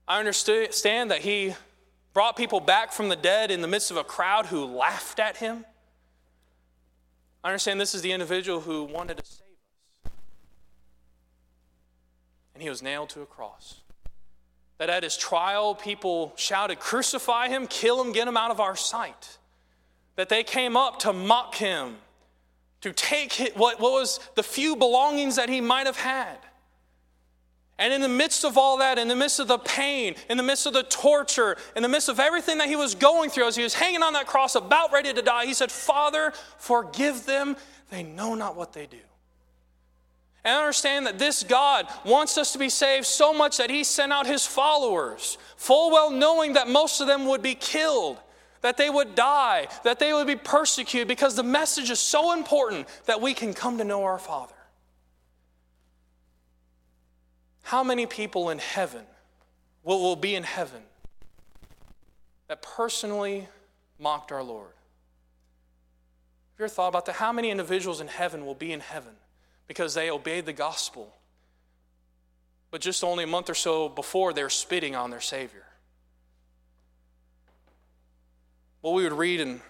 I 0.06 0.18
understand 0.18 1.10
that 1.10 1.20
he 1.20 1.54
brought 2.12 2.36
people 2.36 2.60
back 2.60 2.92
from 2.92 3.08
the 3.08 3.16
dead 3.16 3.50
in 3.50 3.60
the 3.60 3.68
midst 3.68 3.90
of 3.90 3.96
a 3.96 4.04
crowd 4.04 4.46
who 4.46 4.64
laughed 4.64 5.18
at 5.18 5.38
him. 5.38 5.64
I 7.42 7.48
understand 7.48 7.80
this 7.80 7.94
is 7.94 8.02
the 8.02 8.12
individual 8.12 8.60
who 8.60 8.84
wanted 8.84 9.18
to 9.18 9.24
save 9.24 9.40
us. 10.06 10.12
And 12.54 12.62
he 12.62 12.70
was 12.70 12.82
nailed 12.82 13.10
to 13.10 13.20
a 13.20 13.26
cross. 13.26 13.80
That 14.78 14.90
at 14.90 15.02
his 15.02 15.16
trial, 15.16 15.74
people 15.74 16.32
shouted, 16.36 16.80
Crucify 16.80 17.48
him, 17.48 17.66
kill 17.66 18.02
him, 18.02 18.12
get 18.12 18.26
him 18.26 18.36
out 18.36 18.50
of 18.50 18.60
our 18.60 18.76
sight. 18.76 19.38
That 20.16 20.28
they 20.28 20.42
came 20.42 20.76
up 20.76 21.00
to 21.00 21.12
mock 21.12 21.54
him, 21.54 21.96
to 22.80 22.92
take 22.92 23.52
what, 23.54 23.80
what 23.80 23.92
was 23.92 24.20
the 24.34 24.42
few 24.42 24.76
belongings 24.76 25.36
that 25.36 25.48
he 25.48 25.60
might 25.60 25.86
have 25.86 25.96
had. 25.96 26.38
And 27.78 27.92
in 27.92 28.00
the 28.00 28.08
midst 28.08 28.44
of 28.44 28.56
all 28.56 28.78
that, 28.78 28.98
in 28.98 29.08
the 29.08 29.16
midst 29.16 29.40
of 29.40 29.48
the 29.48 29.58
pain, 29.58 30.14
in 30.30 30.36
the 30.36 30.44
midst 30.44 30.66
of 30.66 30.72
the 30.74 30.84
torture, 30.84 31.56
in 31.74 31.82
the 31.82 31.88
midst 31.88 32.08
of 32.08 32.20
everything 32.20 32.58
that 32.58 32.68
he 32.68 32.76
was 32.76 32.94
going 32.94 33.30
through 33.30 33.48
as 33.48 33.56
he 33.56 33.64
was 33.64 33.74
hanging 33.74 34.02
on 34.02 34.12
that 34.12 34.26
cross, 34.26 34.54
about 34.54 34.92
ready 34.92 35.12
to 35.12 35.22
die, 35.22 35.46
he 35.46 35.54
said, 35.54 35.72
Father, 35.72 36.32
forgive 36.56 37.26
them. 37.26 37.56
They 37.90 38.04
know 38.04 38.34
not 38.34 38.54
what 38.54 38.72
they 38.72 38.86
do. 38.86 38.98
And 40.44 40.58
understand 40.58 41.06
that 41.06 41.18
this 41.18 41.42
God 41.42 41.86
wants 42.04 42.36
us 42.36 42.52
to 42.52 42.58
be 42.58 42.68
saved 42.68 43.06
so 43.06 43.32
much 43.32 43.56
that 43.56 43.70
he 43.70 43.82
sent 43.82 44.12
out 44.12 44.26
his 44.26 44.46
followers, 44.46 45.38
full 45.56 45.90
well 45.90 46.10
knowing 46.10 46.52
that 46.52 46.68
most 46.68 47.00
of 47.00 47.06
them 47.06 47.26
would 47.26 47.40
be 47.40 47.54
killed, 47.54 48.18
that 48.60 48.76
they 48.76 48.90
would 48.90 49.14
die, 49.14 49.68
that 49.84 49.98
they 49.98 50.12
would 50.12 50.26
be 50.26 50.36
persecuted, 50.36 51.08
because 51.08 51.34
the 51.34 51.42
message 51.42 51.88
is 51.88 51.98
so 51.98 52.34
important 52.34 52.86
that 53.06 53.22
we 53.22 53.32
can 53.32 53.54
come 53.54 53.78
to 53.78 53.84
know 53.84 54.04
our 54.04 54.18
Father. 54.18 54.54
How 57.62 57.82
many 57.82 58.04
people 58.04 58.50
in 58.50 58.58
heaven 58.58 59.04
will, 59.82 60.02
will 60.02 60.16
be 60.16 60.34
in 60.34 60.42
heaven 60.42 60.82
that 62.48 62.60
personally 62.60 63.48
mocked 63.98 64.30
our 64.30 64.42
Lord? 64.42 64.66
Have 64.66 66.58
you 66.58 66.64
ever 66.66 66.68
thought 66.68 66.88
about 66.88 67.06
that? 67.06 67.14
How 67.14 67.32
many 67.32 67.50
individuals 67.50 68.02
in 68.02 68.08
heaven 68.08 68.44
will 68.44 68.54
be 68.54 68.70
in 68.70 68.80
heaven 68.80 69.14
because 69.66 69.94
they 69.94 70.10
obeyed 70.10 70.46
the 70.46 70.52
gospel? 70.52 71.14
But 72.70 72.80
just 72.80 73.04
only 73.04 73.24
a 73.24 73.28
month 73.28 73.48
or 73.48 73.54
so 73.54 73.88
before, 73.88 74.32
they're 74.32 74.50
spitting 74.50 74.96
on 74.96 75.10
their 75.10 75.20
Savior. 75.20 75.64
What 78.80 78.94
we 78.94 79.04
would 79.04 79.12
read 79.12 79.40
in 79.40 79.62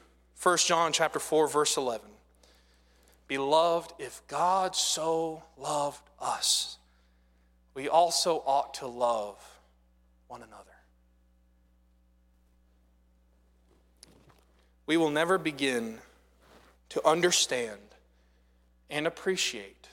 1 0.42 0.58
John 0.58 0.92
chapter 0.92 1.18
4, 1.18 1.48
verse 1.48 1.76
11. 1.76 2.06
Beloved, 3.28 3.92
if 3.98 4.22
God 4.26 4.74
so 4.74 5.42
loved 5.56 6.02
us, 6.20 6.78
we 7.74 7.88
also 7.88 8.42
ought 8.46 8.74
to 8.74 8.86
love 8.86 9.36
one 10.28 10.42
another. 10.42 10.64
We 14.86 14.96
will 14.96 15.10
never 15.10 15.38
begin 15.38 15.98
to 16.90 17.06
understand 17.06 17.80
and 18.90 19.06
appreciate 19.06 19.83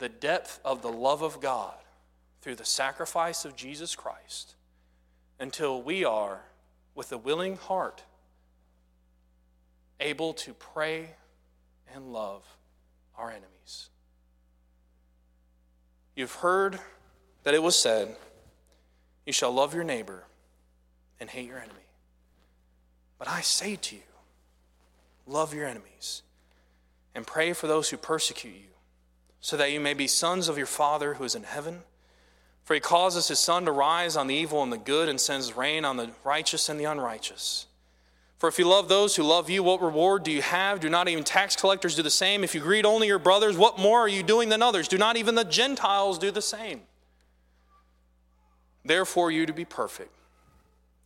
the 0.00 0.08
depth 0.08 0.58
of 0.64 0.82
the 0.82 0.90
love 0.90 1.22
of 1.22 1.40
God 1.40 1.74
through 2.42 2.56
the 2.56 2.64
sacrifice 2.64 3.44
of 3.44 3.54
Jesus 3.54 3.94
Christ 3.94 4.54
until 5.38 5.80
we 5.80 6.04
are, 6.04 6.40
with 6.94 7.12
a 7.12 7.18
willing 7.18 7.56
heart, 7.56 8.02
able 10.00 10.34
to 10.34 10.52
pray 10.52 11.10
and 11.94 12.12
love 12.12 12.42
our 13.16 13.30
enemies. 13.30 13.88
You've 16.16 16.34
heard 16.34 16.78
that 17.44 17.54
it 17.54 17.62
was 17.62 17.76
said, 17.76 18.16
You 19.24 19.32
shall 19.32 19.52
love 19.52 19.74
your 19.74 19.84
neighbor 19.84 20.24
and 21.20 21.30
hate 21.30 21.46
your 21.46 21.58
enemy. 21.58 21.74
But 23.18 23.28
I 23.28 23.42
say 23.42 23.76
to 23.76 23.96
you, 23.96 24.02
love 25.26 25.54
your 25.54 25.66
enemies 25.66 26.22
and 27.14 27.26
pray 27.26 27.52
for 27.52 27.66
those 27.66 27.90
who 27.90 27.96
persecute 27.96 28.54
you, 28.54 28.70
so 29.40 29.56
that 29.56 29.72
you 29.72 29.80
may 29.80 29.94
be 29.94 30.06
sons 30.06 30.48
of 30.48 30.58
your 30.58 30.66
Father 30.66 31.14
who 31.14 31.24
is 31.24 31.34
in 31.34 31.44
heaven. 31.44 31.80
For 32.64 32.74
he 32.74 32.80
causes 32.80 33.28
his 33.28 33.38
sun 33.38 33.64
to 33.64 33.72
rise 33.72 34.16
on 34.16 34.26
the 34.26 34.34
evil 34.34 34.62
and 34.62 34.72
the 34.72 34.78
good 34.78 35.08
and 35.08 35.20
sends 35.20 35.56
rain 35.56 35.84
on 35.84 35.96
the 35.96 36.10
righteous 36.22 36.68
and 36.68 36.78
the 36.78 36.84
unrighteous. 36.84 37.66
For 38.38 38.48
if 38.48 38.58
you 38.58 38.66
love 38.66 38.88
those 38.88 39.16
who 39.16 39.22
love 39.22 39.50
you, 39.50 39.62
what 39.62 39.82
reward 39.82 40.22
do 40.22 40.30
you 40.30 40.40
have? 40.40 40.80
Do 40.80 40.88
not 40.88 41.08
even 41.08 41.24
tax 41.24 41.56
collectors 41.56 41.94
do 41.94 42.02
the 42.02 42.10
same? 42.10 42.42
If 42.42 42.54
you 42.54 42.60
greet 42.60 42.86
only 42.86 43.06
your 43.06 43.18
brothers, 43.18 43.56
what 43.56 43.78
more 43.78 44.00
are 44.00 44.08
you 44.08 44.22
doing 44.22 44.48
than 44.48 44.62
others? 44.62 44.88
Do 44.88 44.96
not 44.96 45.16
even 45.16 45.34
the 45.34 45.44
Gentiles 45.44 46.18
do 46.18 46.30
the 46.30 46.40
same? 46.40 46.82
Therefore, 48.82 49.30
you 49.30 49.44
to 49.44 49.52
be 49.52 49.66
perfect, 49.66 50.14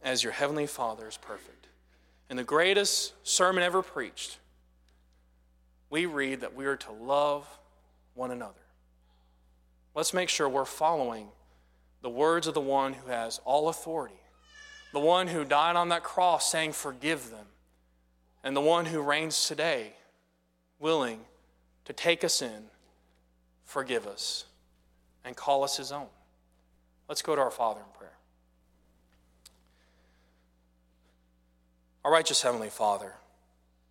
as 0.01 0.23
your 0.23 0.33
heavenly 0.33 0.69
Father 0.69 1.09
is 1.09 1.17
perfect. 1.17 1.67
In 2.31 2.37
the 2.37 2.45
greatest 2.45 3.15
sermon 3.27 3.65
ever 3.65 3.83
preached, 3.83 4.39
we 5.91 6.07
read 6.07 6.41
that 6.41 6.55
we 6.55 6.67
are 6.67 6.77
to 6.77 6.93
love 6.93 7.47
one 8.15 8.31
another. 8.31 8.55
Let's 9.95 10.15
make 10.15 10.29
sure 10.29 10.49
we're 10.49 10.65
following 10.65 11.29
the 12.03 12.11
words 12.11 12.47
of 12.47 12.55
the 12.55 12.61
one 12.61 12.95
who 12.95 13.11
has 13.11 13.41
all 13.45 13.69
authority 13.69 14.21
the 14.95 15.01
one 15.01 15.27
who 15.27 15.45
died 15.45 15.77
on 15.77 15.91
that 15.91 16.05
cross 16.05 16.51
saying, 16.51 16.73
Forgive 16.73 17.31
them, 17.31 17.47
and 18.43 18.57
the 18.57 18.61
one 18.61 18.87
who 18.87 19.03
reigns 19.03 19.47
today, 19.47 19.93
willing 20.79 21.21
to 21.85 21.93
take 21.93 22.25
us 22.25 22.41
in, 22.41 22.65
forgive 23.65 24.07
us, 24.07 24.45
and 25.25 25.37
call 25.37 25.65
us 25.65 25.77
his 25.77 25.93
own. 25.93 26.07
Let's 27.09 27.23
go 27.23 27.35
to 27.35 27.43
our 27.43 27.51
Father 27.51 27.81
in 27.81 27.99
prayer. 27.99 28.17
Our 32.05 32.13
righteous 32.13 32.41
Heavenly 32.41 32.71
Father, 32.71 33.15